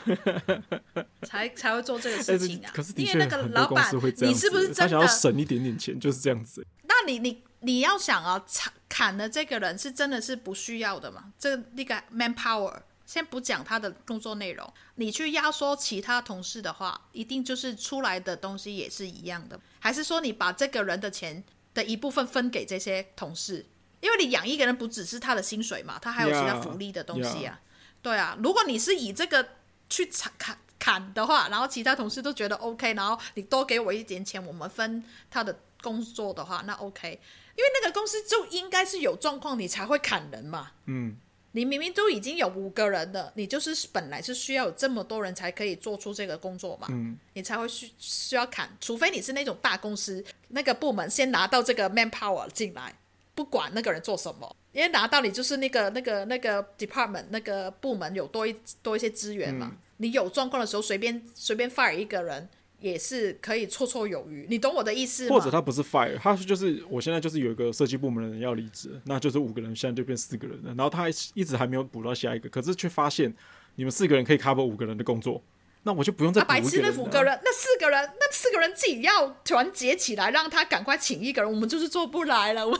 [1.22, 2.70] 才才会做这个事情啊。
[2.74, 6.66] 可是的确很多公司会这样，你是不是真的他想要省一点点钱，就是这样子？
[6.82, 11.32] 那你你你要想啊，砍砍的这个人是真的是不需要的嘛？
[11.38, 12.74] 这那个 manpower。
[13.06, 19.58] 先不讲他的工作内容，你去压缩其他同事的话，一定就是出来的东西也是一样的。
[19.78, 21.42] 还是说你把这个人的钱
[21.72, 23.64] 的一部分分给这些同事？
[24.00, 27.54] 因为你养一个人不只是他的薪水嘛，他还有其他福利的东西啊。
[27.54, 28.02] Yeah, yeah.
[28.02, 29.48] 对啊，如果你是以这个
[29.88, 37.20] 去砍砍的话，然后其他同事都觉得 OK，然后你多给我一点钱，我们分他的工作的话，那 OK。
[37.56, 40.72] 因为那个公司就应该是有状况，你才会砍人嘛。
[40.84, 41.16] 嗯。
[41.56, 52.94] 你明明都已经有五个人了，你就是本来是需要有这么多人才可以做出这个工作嘛，嗯，你才会需需要砍，除非你是那种大公司，那个部门先拿到这个 manpower 进来，
[53.34, 62.46] 不管那个人做什么，因为拿到你就是那个那个那个 department 那个部门有多一多一些资源嘛，嗯，你有状况的时候随便随便 fire 一个人
[62.80, 64.46] 也是可以绰绰有余。
[64.48, 65.36] 你懂我的意思吗？
[65.36, 70.74] 或者他不是 fire，他就是我现在就是有一个设计部门的人要离职，那就是五个人，现在就变四个人了。
[70.76, 73.34] 然后他还一直还没有补到下一个，可是却发现
[73.76, 75.42] 你们四个人可以 cover 五个人的工作。
[75.82, 82.66] 那我就不用再补、啊、白痴那五个人，那四个人，那四个人自己要团结起来，让他赶快请一个人，我们就是做不来了。
[82.66, 82.76] 我，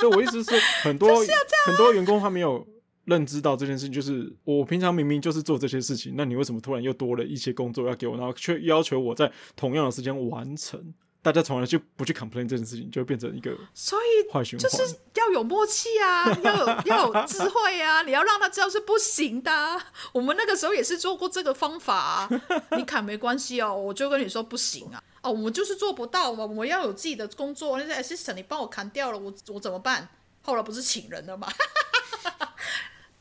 [0.00, 1.08] 对，我意思是很多
[1.66, 2.66] 很多员工他没有
[3.04, 10.94] 认知到这件事情，就是我平常明明就是做这些事情，那你为什么突然又多了一些工作要给我，然后却要求我在同样的时间完成？
[11.22, 14.70] 大家从来就不去 complain 这件事情，就会变成一个所以坏循环。
[14.70, 19.82] 就是要有默契啊， 要有要有智慧啊， 你要让他知道是不行的啊。
[20.12, 22.28] 我们那个时候也是做过这个方法啊。
[22.76, 25.02] 你砍没关系哦，我就跟你说不行啊。
[25.22, 27.78] 哦，我们就是做不到嘛，我们要有自己的工作。
[27.78, 30.06] 那些 assistant 你帮我砍掉了，我我怎么办？
[30.42, 31.48] 后来不是请人了吗？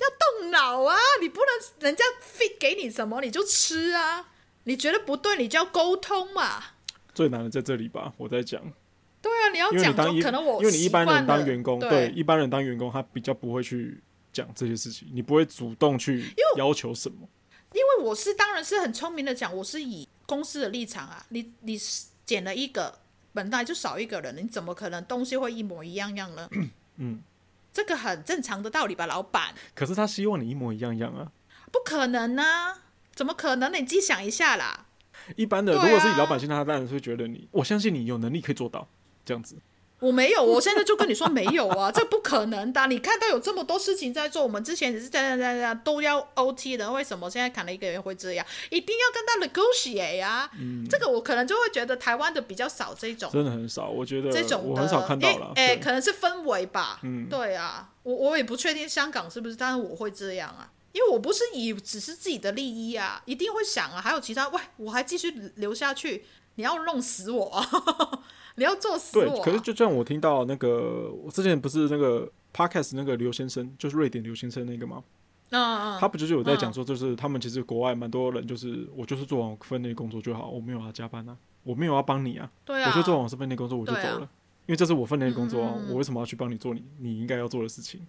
[0.04, 1.48] 要动脑啊，你不能
[1.88, 4.30] 人家 feed 给你什么你就吃啊。
[4.66, 6.64] 你觉得不对，你就要沟通嘛。
[7.14, 8.62] 最难的在这里吧，我在讲。
[9.22, 14.02] 对啊，你要讲，可能我因为你一般人当员工，对，对一般人当员工，他比较不会去
[14.32, 17.18] 讲这些事情，你不会主动去要求什么。
[17.74, 21.80] 因为，因为我是当然是很聪明的讲，我是以公司的立场啊，你你
[22.26, 23.00] 减了一个，
[23.34, 26.50] 本来就少一个人，你怎么可能东西会一模一样样呢？
[26.98, 27.22] 嗯，
[27.74, 29.54] 这个很正常的道理吧，老板。
[29.74, 31.32] 可是他希望你一模一样样啊，
[31.72, 32.78] 不可能啊，
[33.16, 33.78] 怎么可能呢？
[33.80, 34.86] 你自己想一下啦。
[35.36, 38.88] 一般的，如果是以老板心态，他当然是会觉得你，我相信你有能力可以做到
[39.26, 39.58] 这样子。
[40.04, 42.88] 我没有，我现在就跟你说没有啊，这不可能的。
[42.88, 48.46] 你看到有这么多事情在做，我们之前也是在在在都要 OT 的，为什么现在砍了一个人会这样？
[48.70, 50.50] 一定要跟他 negotiate 呀。
[50.60, 53.90] 嗯，这个我可能就会觉得台湾的比较少这种，真的很少。
[53.90, 55.54] 我觉得这种我很少看到了。
[55.56, 57.00] 哎，可能是氛围吧。
[57.04, 60.70] 嗯，对啊，我我也不确定香港是不是，但是我会这样啊。
[60.92, 66.26] 因为我不是以只是自己的利益啊，一定会想啊，还有其他，喂，我还继续留下去，
[66.56, 67.68] 你要弄死我，啊，
[68.56, 69.30] 你要做死我，啊。
[69.36, 75.04] 对，可是就像我听到那个，我之前不是那个 podcast 那个刘先生，就是瑞典刘先生那个吗？
[75.50, 84.30] 嗯，他不就是有在讲说，就是他们其实国外蛮多人，就是我就是做完我分内工作就好，我没有要加班啊，我没有要帮你啊，对啊，我就做完我分内工作我就走了，啊，
[84.66, 88.02] 因为这是我分内工作啊，嗯，我为什么要去帮你做你你应该要做的事情？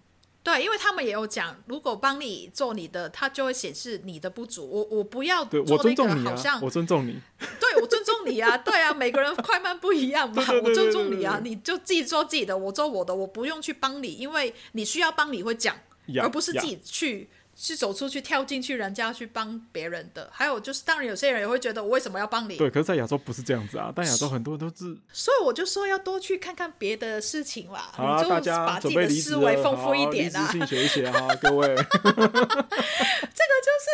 [0.45, 4.69] 对，因为他们也有讲，如果帮你做你的，他就会显示你的不足。
[4.69, 7.19] 我我不要做那个，好像我尊重你，
[7.59, 15.75] 对，我尊重你啊，对啊，每个人快慢不一样嘛，我尊重你啊，你就自己做自己的，我做我的，我不用去帮你，因为你需要帮你会讲，
[16.21, 17.27] 而不是自己去。
[17.55, 20.29] 是走出去跳进去，人家去帮别人的。
[20.31, 22.57] 还有就是，当然有些人也会觉得，我为什么要帮你？
[22.57, 23.93] 对，可是，在亚洲不是这样子啊。
[23.95, 27.89] 但亚洲很多都是，所以我就说要多去看看别的事情啦。
[27.93, 31.67] 好啊，大家把自己的思维丰富一点啊，信写一写啊，各位。
[31.75, 33.87] 这个就是，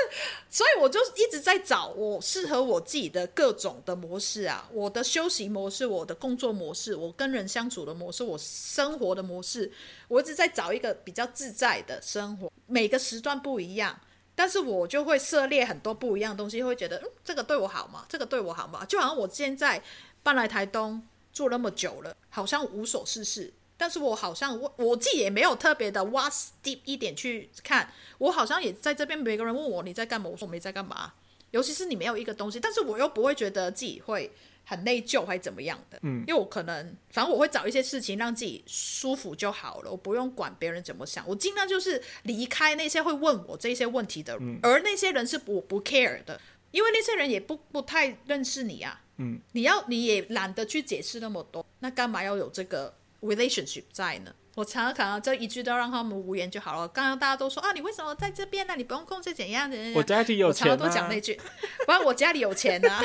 [0.49, 9.71] 所以我就一直在找我适合我自己的各种的模式啊，我的休息模式，我的工作模式，我跟人相处的模式，我生活的模式，
[10.11, 12.51] 我一直在找一个比较自在的生活。
[12.67, 13.97] 每个时段不一样，
[14.35, 18.05] 但是我就会涉猎很多不一样的东西，会觉得，嗯，这个对我好吗？
[18.09, 18.83] 这个对我好吗？
[18.83, 19.81] 就好像我现在
[20.21, 21.01] 搬来台东
[21.31, 26.29] 住那么久了，好像无所事事，但是我好像我我自己也没有特别的挖
[26.61, 31.13] deep 一点去看，我好像也在这边，每个人问我你在干嘛，我说我没在干嘛，
[31.51, 34.29] 尤其是你没有一个东西，但是我又不会觉得自己会。
[34.71, 35.99] 很内疚还是怎么样的？
[36.03, 46.39] 嗯，因为我可能，反正我会找一些事情让自己舒服就好了，我不用管别人怎么想，我尽量就是离开那些会问我这些问题的人，嗯，而那些人是我不 care 的，
[46.71, 54.33] 因为那些人也不不太认识你啊，嗯，你要你也懒得去解释那么多，那干嘛要有这个 relationship 在呢？
[54.55, 56.85] 我常常可能这一句都让他们无言就好了。
[56.89, 58.75] 刚刚大家都说啊，你为什么在这边呢？
[58.75, 59.77] 你不用控制怎样的？
[59.95, 60.71] 我家里有钱啊。
[60.71, 61.39] 我常常都讲那句，
[61.85, 62.95] 不然我家里有钱啊。
[62.95, 63.01] 啊，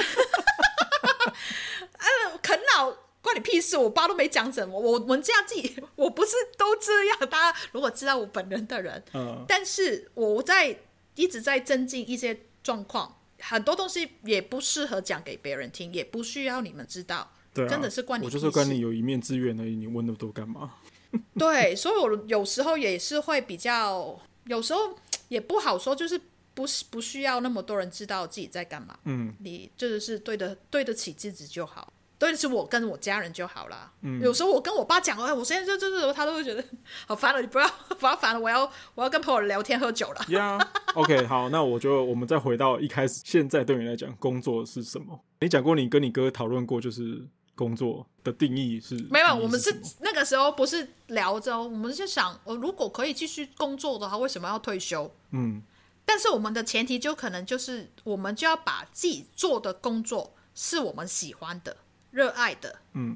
[3.23, 3.77] 关你屁事！
[3.77, 7.19] 我爸都没讲什么，我我们家自己， 我不是都这样。
[7.29, 10.79] 大家如果知道我本人的人，嗯，但是我在
[11.15, 17.33] 一直在增进一些状况，很多东西也不适合讲给别人听，也不需要你们知道。
[17.53, 18.25] 对啊，真的是关你。
[18.25, 20.75] 我就是跟你有一面之缘而已，你问那么多干嘛？
[21.39, 24.97] 对，所以我有时候也是会比较，有时候
[25.29, 26.21] 也不好说，就是。
[26.57, 33.93] 不是不需要那么多人知道自己在干嘛，嗯，你就是对得对得起自己就好，对是我跟我家人就好了。
[34.03, 36.65] 嗯，有时候我跟我爸讲，哎，我现在就就是，他都会觉得
[37.07, 40.25] 好烦了，你不要不要烦了，我要我要跟朋友聊天喝酒了。
[40.29, 45.21] 呀、yeah，OK，好，那我就我们再回到一开始，现在对你来讲，工作是什么？
[45.41, 48.95] 你讲过你跟你哥讨论过，就是工作的定义是？
[49.11, 55.11] 没有，我们是那个时候不是聊着，我们是想，我如果可以继续工作的话，为什么要退休？
[55.33, 55.63] 嗯。
[56.09, 61.77] 但是我们的前提就可能就是，我们就要把自己做的工作是我们喜欢的、
[62.17, 62.79] 热爱的。
[62.95, 63.15] 嗯，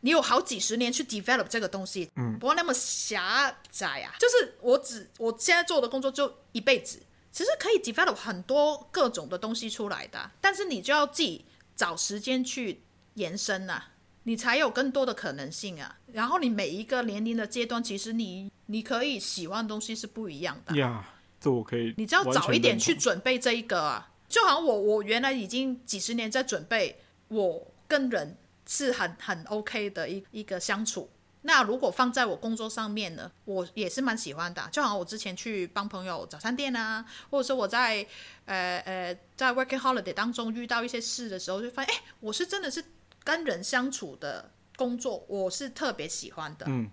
[0.00, 4.16] 你有好几十年去 develop 这个东西，嗯，不要那么狭窄啊。
[4.18, 11.44] 就是我只我现在做的工作就一辈子，其实可以 develop 很多各种的东西出来的，但是你就要自己
[11.76, 12.80] 找时间去
[13.14, 13.90] 延伸啊，
[14.24, 15.96] 你才有更多的可能性啊。
[16.12, 21.06] 然后你每一个年龄的阶段，其实你你可以喜欢的东西是不一样的呀。
[21.06, 21.12] Yeah.
[21.42, 28.34] 这我可以，你只要早一点去准备这一个啊，就好像我我原来已经几十年在准备，我跟人
[28.66, 31.10] 是很很 OK 的一一个相处。
[31.42, 34.66] 那如果放在我工作上面呢，我也是蛮喜欢的。
[34.72, 38.06] 就好像我之前去帮朋友早餐店啊，或者说我在
[38.46, 42.82] 呃呃在 working holiday 当中遇到一些事的时候，就发现哎，我是真的是
[43.22, 46.64] 跟人相处的工作，我是特别喜欢的。
[46.68, 46.90] 嗯，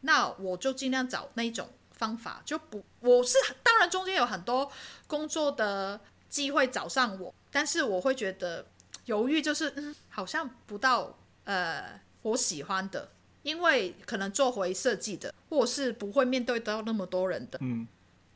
[0.00, 1.68] 那我就尽量找那一种。
[1.98, 4.70] 方法就不，我是当然中间有很多
[5.08, 8.64] 工作的机会找上我，但是我会觉得
[9.08, 13.10] 犹豫，就是嗯，好像不到呃我喜欢的，
[13.42, 17.86] 因为可能做回设计的，或是不会面对到那么多人的，嗯，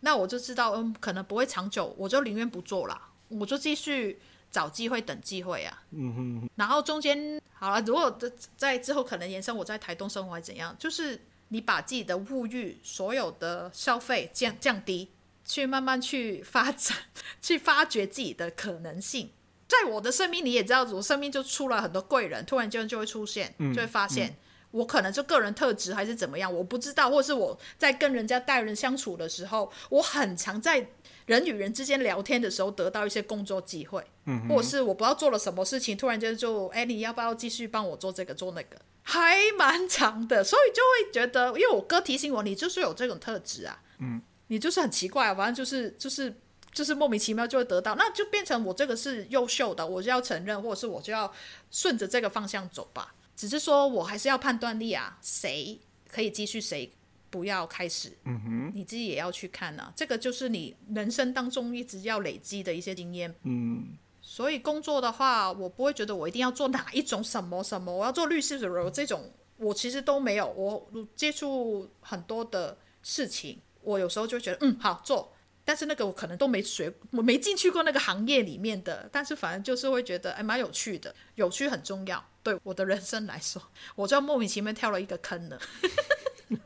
[0.01, 4.19] 那我就知道嗯可能不会长久，我就宁愿不做了，我就继续
[4.51, 8.19] 找机会等机会啊，嗯哼，然后中间好了，如果
[8.57, 11.21] 在之后可能延伸我在台东生活还怎样，就是。
[11.55, 15.11] 你把自己的物欲、所有的消费降降低，
[15.45, 16.97] 去慢慢去发展，
[17.43, 19.29] 去发掘自己的可能性。
[19.73, 24.37] 在我的生命，你也知道，我生命就出了很多贵人，突然间就会出现，就会发现、嗯嗯、
[24.73, 30.87] 我可能就个人特质还是怎么样，我不知道，或是我在跟人家待人相处的时候，我很常在
[31.25, 38.77] 人与人之间聊天的时候得到一些工作机会，嗯，或者是我不知道做了什么事情，突然间就哎，你要不要继续帮我做这个做那个？
[39.05, 46.33] 还蛮长的，所以就会觉得，因为我哥提醒我，你就是有这种特质啊，嗯，你就是很奇怪啊，反正就是就是
[46.73, 51.33] 就是莫名其妙就会得到，那就变成我这个是优秀的，我就要承认，或者是我就要
[51.71, 53.15] 顺着这个方向走吧。
[53.37, 56.93] 只是说我还是要判断力啊，谁可以继续，谁
[57.31, 63.99] 不要开始，嗯哼，你自己也要去看啊，这个就是你人生当中一直要累积的一些经验，嗯。
[64.25, 70.49] 所以工作的话，我不会觉得我一定要做哪一种什么什么，我要做律师的人这种，我其实都没有。
[70.49, 75.33] 我接触很多的事情，我有时候就觉得嗯好做，
[75.65, 82.25] 但是那个我可能都没学，我没进去过那个行业里面的，但是反正就是会觉得哎蛮有趣的，有趣很重要。
[82.43, 83.63] 对我的人生来说，
[83.95, 85.59] 我就莫名其妙跳了一个坑了。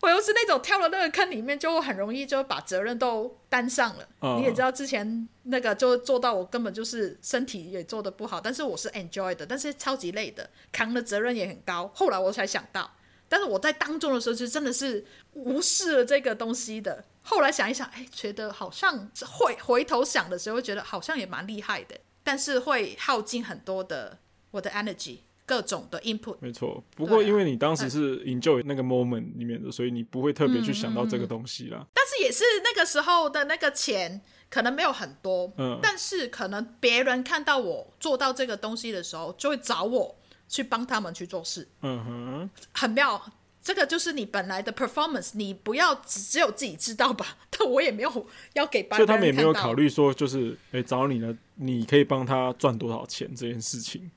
[0.00, 4.08] 我又是那种跳了那个坑里面，就很容易就把责任都担上了。
[4.20, 4.38] Oh.
[4.38, 11.90] 你也知道，之前那个就做到我根本就是身体也做的不好，但是我是 enjoy 的，但是超级累的，扛的责任也很高。
[11.94, 12.88] 后来我才想到，
[13.28, 17.04] 但是我在当中的时候就真的是无视了这个东西的。
[17.28, 24.18] 后来想一想，哎，觉得好像会回头想的时候，觉得好像也蛮厉害的，但是会耗尽很多的
[24.50, 25.18] 我的 energy。
[25.48, 26.84] 各种的 input，没错。
[26.94, 31.86] 不过因为你当时是 enjoy 那个 moment 里面的，所以你不会特别去想到这个东西啦。
[31.94, 34.20] 但是也是那个时候的那个钱
[34.50, 41.66] 可能没有很多，嗯，但是可能别人看到我做到这个东西的时候，就会找我去帮他们去做事。
[41.80, 43.18] 嗯哼，很妙。
[43.62, 47.36] 这个就是你本来的 performance，你不要只只有自己知道吧？
[47.50, 49.04] 但我也没有要给别人看到。
[49.04, 54.10] 所以他们也没有考虑说，就是哎，找你呢，你可以帮他赚多少钱这件事情。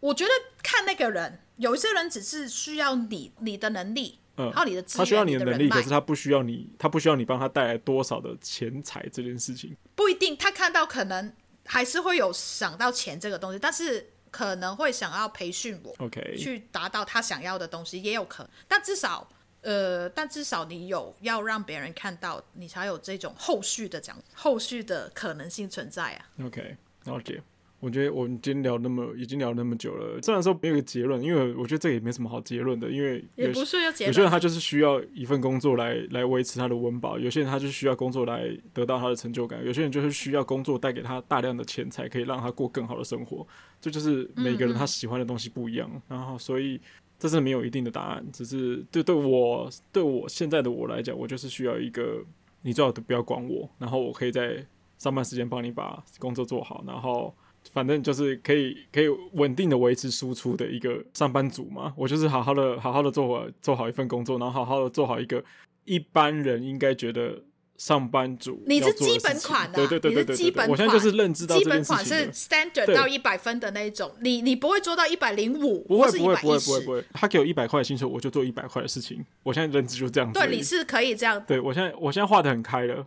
[0.00, 0.30] 我觉得
[0.62, 9.76] 看那个人，有一些人只是需要你你的能力，嗯，然后你的他需要你的能力，可是他不需要你，他不需要你帮他带来多少的钱财这件事情。
[9.96, 11.32] 不一定，他看到可能
[11.64, 18.50] 还是会有想到钱这个东西，但是可能会想要培训我，OK，去达到他想要的东西也有可能。
[18.66, 19.28] 但至少，
[19.62, 26.28] 呃，但至少你有要让别人看到，你才有这种后续的讲后续的可能性存在啊。
[26.44, 27.42] OK，了解。
[27.80, 34.08] 我觉得我们今天聊那么已经聊那么久了，虽然说没有个结论，因为我觉得这个也没什么好结论的，因为也不是要结论。
[34.08, 43.46] 有些人他就是需要一份工作来来维持他的温饱，有些人他就需要工作来得到他的成就感，有些人就是需要工作带给他大量的钱财，可以让他过更好的生活。
[43.80, 46.80] 这就，就是每个人他喜欢的东西不一样，嗯嗯，然后所以
[47.16, 52.24] 这是没有一定的答案，只是对对我对我现在的我来讲，我就是需要一个
[52.62, 54.66] 你最好都不要管我，然后我可以在
[54.98, 57.32] 上班时间帮你把工作做好，然后。
[57.72, 65.44] 反正就是可以可以稳定的维持输出的一个上班族嘛，我就是好好的好好的做好做好一份工作，然后好好的做好一个
[65.84, 67.42] 一般人应该觉得
[67.76, 83.06] 上班族你是基本款的，对对对对对，基本款，我现在就是认知到基本款是 standard 到一百分的那一种，你你不会做到一百零五，不会不会不会不会不会，他给我一百块的薪水，我就做一百块的事情，我现在认知就这样子，对，你是可以这样，对我现在我现在画的很开了。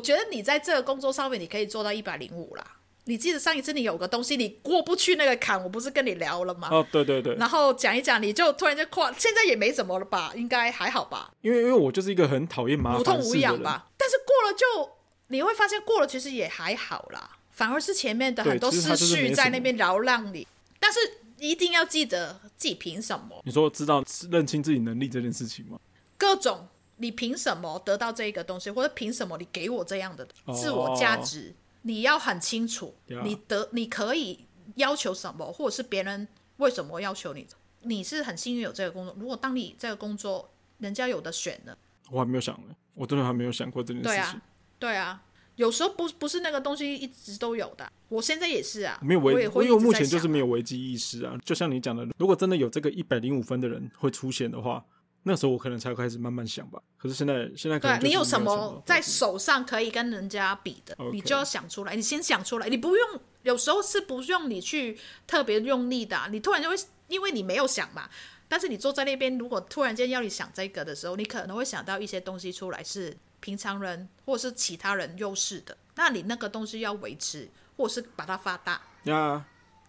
[0.00, 2.64] 觉得你在这个工作上面，你可以做到一百零五啦。
[3.06, 6.68] 你记得上一次你有个东西你过不去那个坎，我不是跟你聊了吗？
[6.70, 7.34] 哦，对对对。
[7.34, 10.32] 然后讲一讲，你就突然就跨，现在也没怎么了吧？
[10.34, 11.30] 应该还好吧？
[11.42, 13.88] 因为因为我就是一个很讨厌麻烦无痛无痒吧。
[13.98, 14.92] 但是过了就
[15.28, 20.48] 你会发现过了其实也还好啦，反而是前面的很多思绪在那边扰乱你。
[20.80, 20.98] 但是
[21.38, 23.42] 一定要记得自己凭什么？
[23.44, 25.78] 你说知道认清自己能力这件事情吗？
[26.16, 31.54] 各种你凭什么得到这一个东西，或者凭什么你给我这样的自我价值？
[31.58, 36.26] 哦你要很清楚，你得你可以要求什么，或者是别人
[36.56, 37.46] 为什么要求你？
[37.82, 39.14] 你是很幸运有这个工作。
[39.20, 41.76] 如果当你这个工作人家有的选呢？
[42.10, 44.14] 我还没有想呢，我真的还没有想过这件事情。
[44.14, 44.42] 对啊，
[44.78, 45.22] 对啊，
[45.56, 47.92] 有时候不不是那个东西一直都有的。
[48.08, 51.36] 我现在也是啊，没有危，因为我目前就是没有危机意识啊。
[51.44, 54.82] 就像你讲的，如果真的有这个一百零五分的人会出现的话。
[55.26, 61.96] 那时候我可能才开始慢慢想吧，可是现在现在可能对，你有什么在手上可以跟人家比的.你就要想出来。
[61.96, 66.76] 你先想出来，你不用，有时候是不用你去特别用力的啊，你突然就会，
[67.08, 68.08] 因为你没有想嘛。
[68.46, 75.74] 但是你坐在那边，如果突然间要你想这个的时候，你可能会想到一些东西出来，是平常人或者是其他人优势的。
[75.94, 77.48] 那你那个东西要维持，
[77.78, 79.42] 或者是把它发大，呀，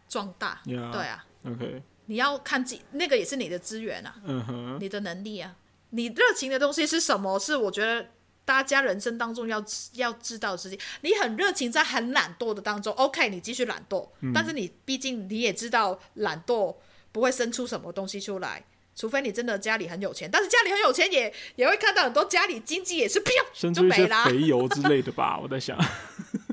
[0.07, 1.83] 壮大，呀，对啊，OK。
[2.07, 5.55] 你要看自己，那个也是你的资源啊，嗯哼，你的能力啊，
[5.91, 7.39] 你热情的东西是什么？
[7.39, 8.07] 是我觉得
[8.45, 10.79] 大家人生当中要要知道的事情。
[11.01, 16.75] 你很热情，在很懒惰的当中，OK，你继续懒惰，嗯，但是你毕竟你也知道，懒惰
[17.11, 18.63] 不会生出什么东西出来，
[18.95, 20.29] 除非你真的家里很有钱。
[20.31, 21.33] 但是家里很有钱也，也
[21.65, 25.39] 也会看到很多家里经济也是飙就没啦，肥油之类的吧？
[25.41, 25.75] 我在想，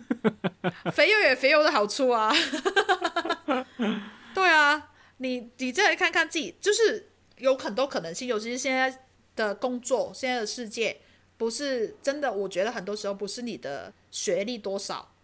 [0.94, 2.32] 肥油也肥油的好处啊，
[4.34, 4.88] 对啊。
[5.22, 7.08] 你你再来看看自己，就是
[7.38, 9.06] 有很多可能性，尤其是现在
[9.36, 11.00] 的工作，现在的世界
[11.38, 12.32] 不是真的。
[12.32, 15.14] 我觉得很多时候不是你的学历多少，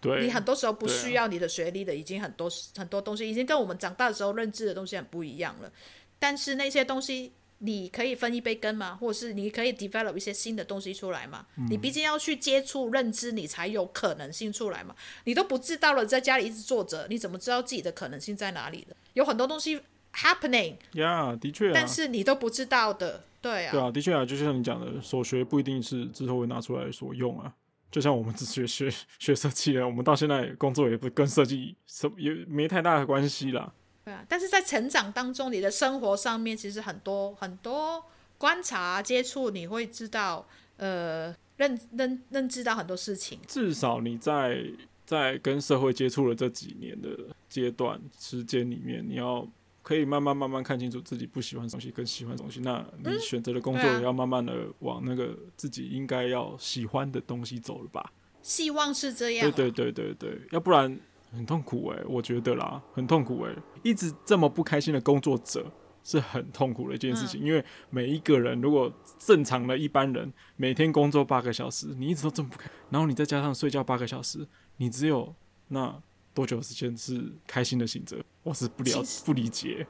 [0.00, 5.72] 对，你很多时候不需要你的学历的，已经很多很多东西已经跟我们长大的时候认知的东西很不一样了。
[6.18, 7.32] 但是那些东西。
[7.58, 8.96] 你可以分一杯羹吗？
[9.00, 11.46] 或者是你可以 develop 一些新的东西出来吗？
[11.56, 14.94] 嗯、你毕竟要去接触、认知，你才有可能性出来嘛。
[15.24, 18.96] 你都不知道了，在家里一直坐着，你怎么知道自己的可能性在哪里的？
[19.14, 19.80] 有很多东西
[20.12, 27.52] happening，呀、yeah，的确、啊，但是你都不知道的，对啊，对啊，的确啊，就像你讲的，所学不一定是之后会拿出来所用啊。
[27.90, 33.72] 就像我们只学学学设计啊，我们到现在工作也不跟设计什也没太大的关系啦。
[34.06, 38.04] 对啊，但是在成长当中，你的生活上面其实很多很多
[38.38, 40.46] 观察接触，你会知道，
[40.76, 43.40] 呃，认认认知到很多事情。
[43.48, 44.64] 至少你在
[45.04, 49.44] 在跟社会接触了这几年的阶段时间里面，你要
[49.82, 52.60] 可以慢慢慢慢看清楚自己不喜欢的东西跟喜欢的东西。
[52.60, 58.12] 那你选择的工作也要慢慢的往那个自己应该要喜欢的东西走了吧？
[58.40, 59.50] 希望是这样。
[59.50, 60.96] 对对对对对，要不然。
[61.32, 65.64] 很痛苦哎、欸，我觉得啦，很痛苦哎、欸，一直这么不开心的工作者
[66.02, 67.42] 是很痛苦的一件事情。
[67.42, 74.46] 嗯、因为每一个人，如果正常的一般人每天工作八个小时，你一直都这么不开，然后你再加上睡觉八个小时，
[74.76, 75.34] 你只有
[75.68, 76.00] 那
[76.32, 78.16] 多久时间是开心的醒着？
[78.42, 79.86] 我是不了不理解。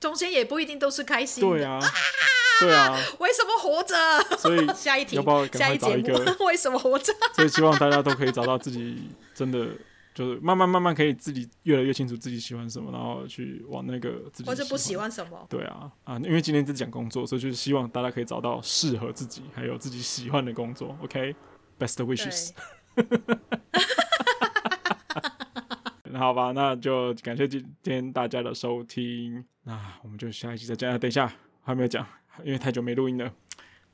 [0.00, 1.50] 中间也不一定都是开心的。
[1.50, 1.80] 对啊，
[2.60, 4.36] 对啊，为什么活着？
[4.38, 6.36] 所以 下一题，要不要赶快找一个？
[6.46, 7.12] 为什么活着？
[7.34, 9.68] 所以希望大家都可以找到自己真的。
[10.18, 15.46] 就是慢慢慢慢可以自己越来越清楚自己喜欢什么，然后去往那个自己或者不喜欢什么。
[15.48, 20.98] 对啊啊，因为今天在讲工作，所以就是希望大家可以找到适合自己还有自己喜欢的工作。
[21.04, 22.50] OK，best wishes。
[26.02, 29.44] 那好吧，那就感谢今天大家的收听。
[29.62, 30.98] 那我们就下一期再见。
[30.98, 32.04] 等一下还没有讲，
[32.42, 33.32] 因为太久没录音了。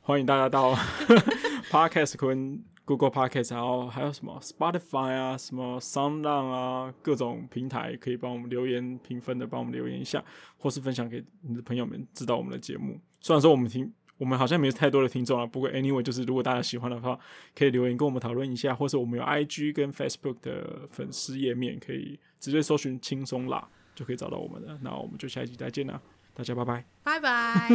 [0.01, 0.75] 欢迎大家到
[1.70, 2.64] Podcast 坤。
[2.85, 10.22] Google Podcast，然后还有什么 Spotify 啊，什么 SoundOn 啊，各种平台可以帮我们留言评分的，帮我们留言一下，
[10.59, 13.01] 或是分享给你的朋友们知道我们的节目。
[13.20, 17.18] 虽然说我们听，我们好像没有太多的听众啊，不过 Anyway，就是如果大家喜欢的话，
[17.55, 24.78] 可以留言跟我们讨论一下，或是我们有 IG 跟 Facebook 的粉丝页面，可以直接搜寻轻松啦，就可以找到我们了。
[24.82, 25.98] 那我们就下一集再见啦，
[26.35, 27.69] 大家拜拜，拜拜，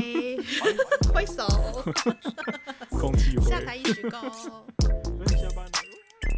[1.12, 1.48] 挥手，
[3.00, 4.99] 恭喜我，下台一鞠躬。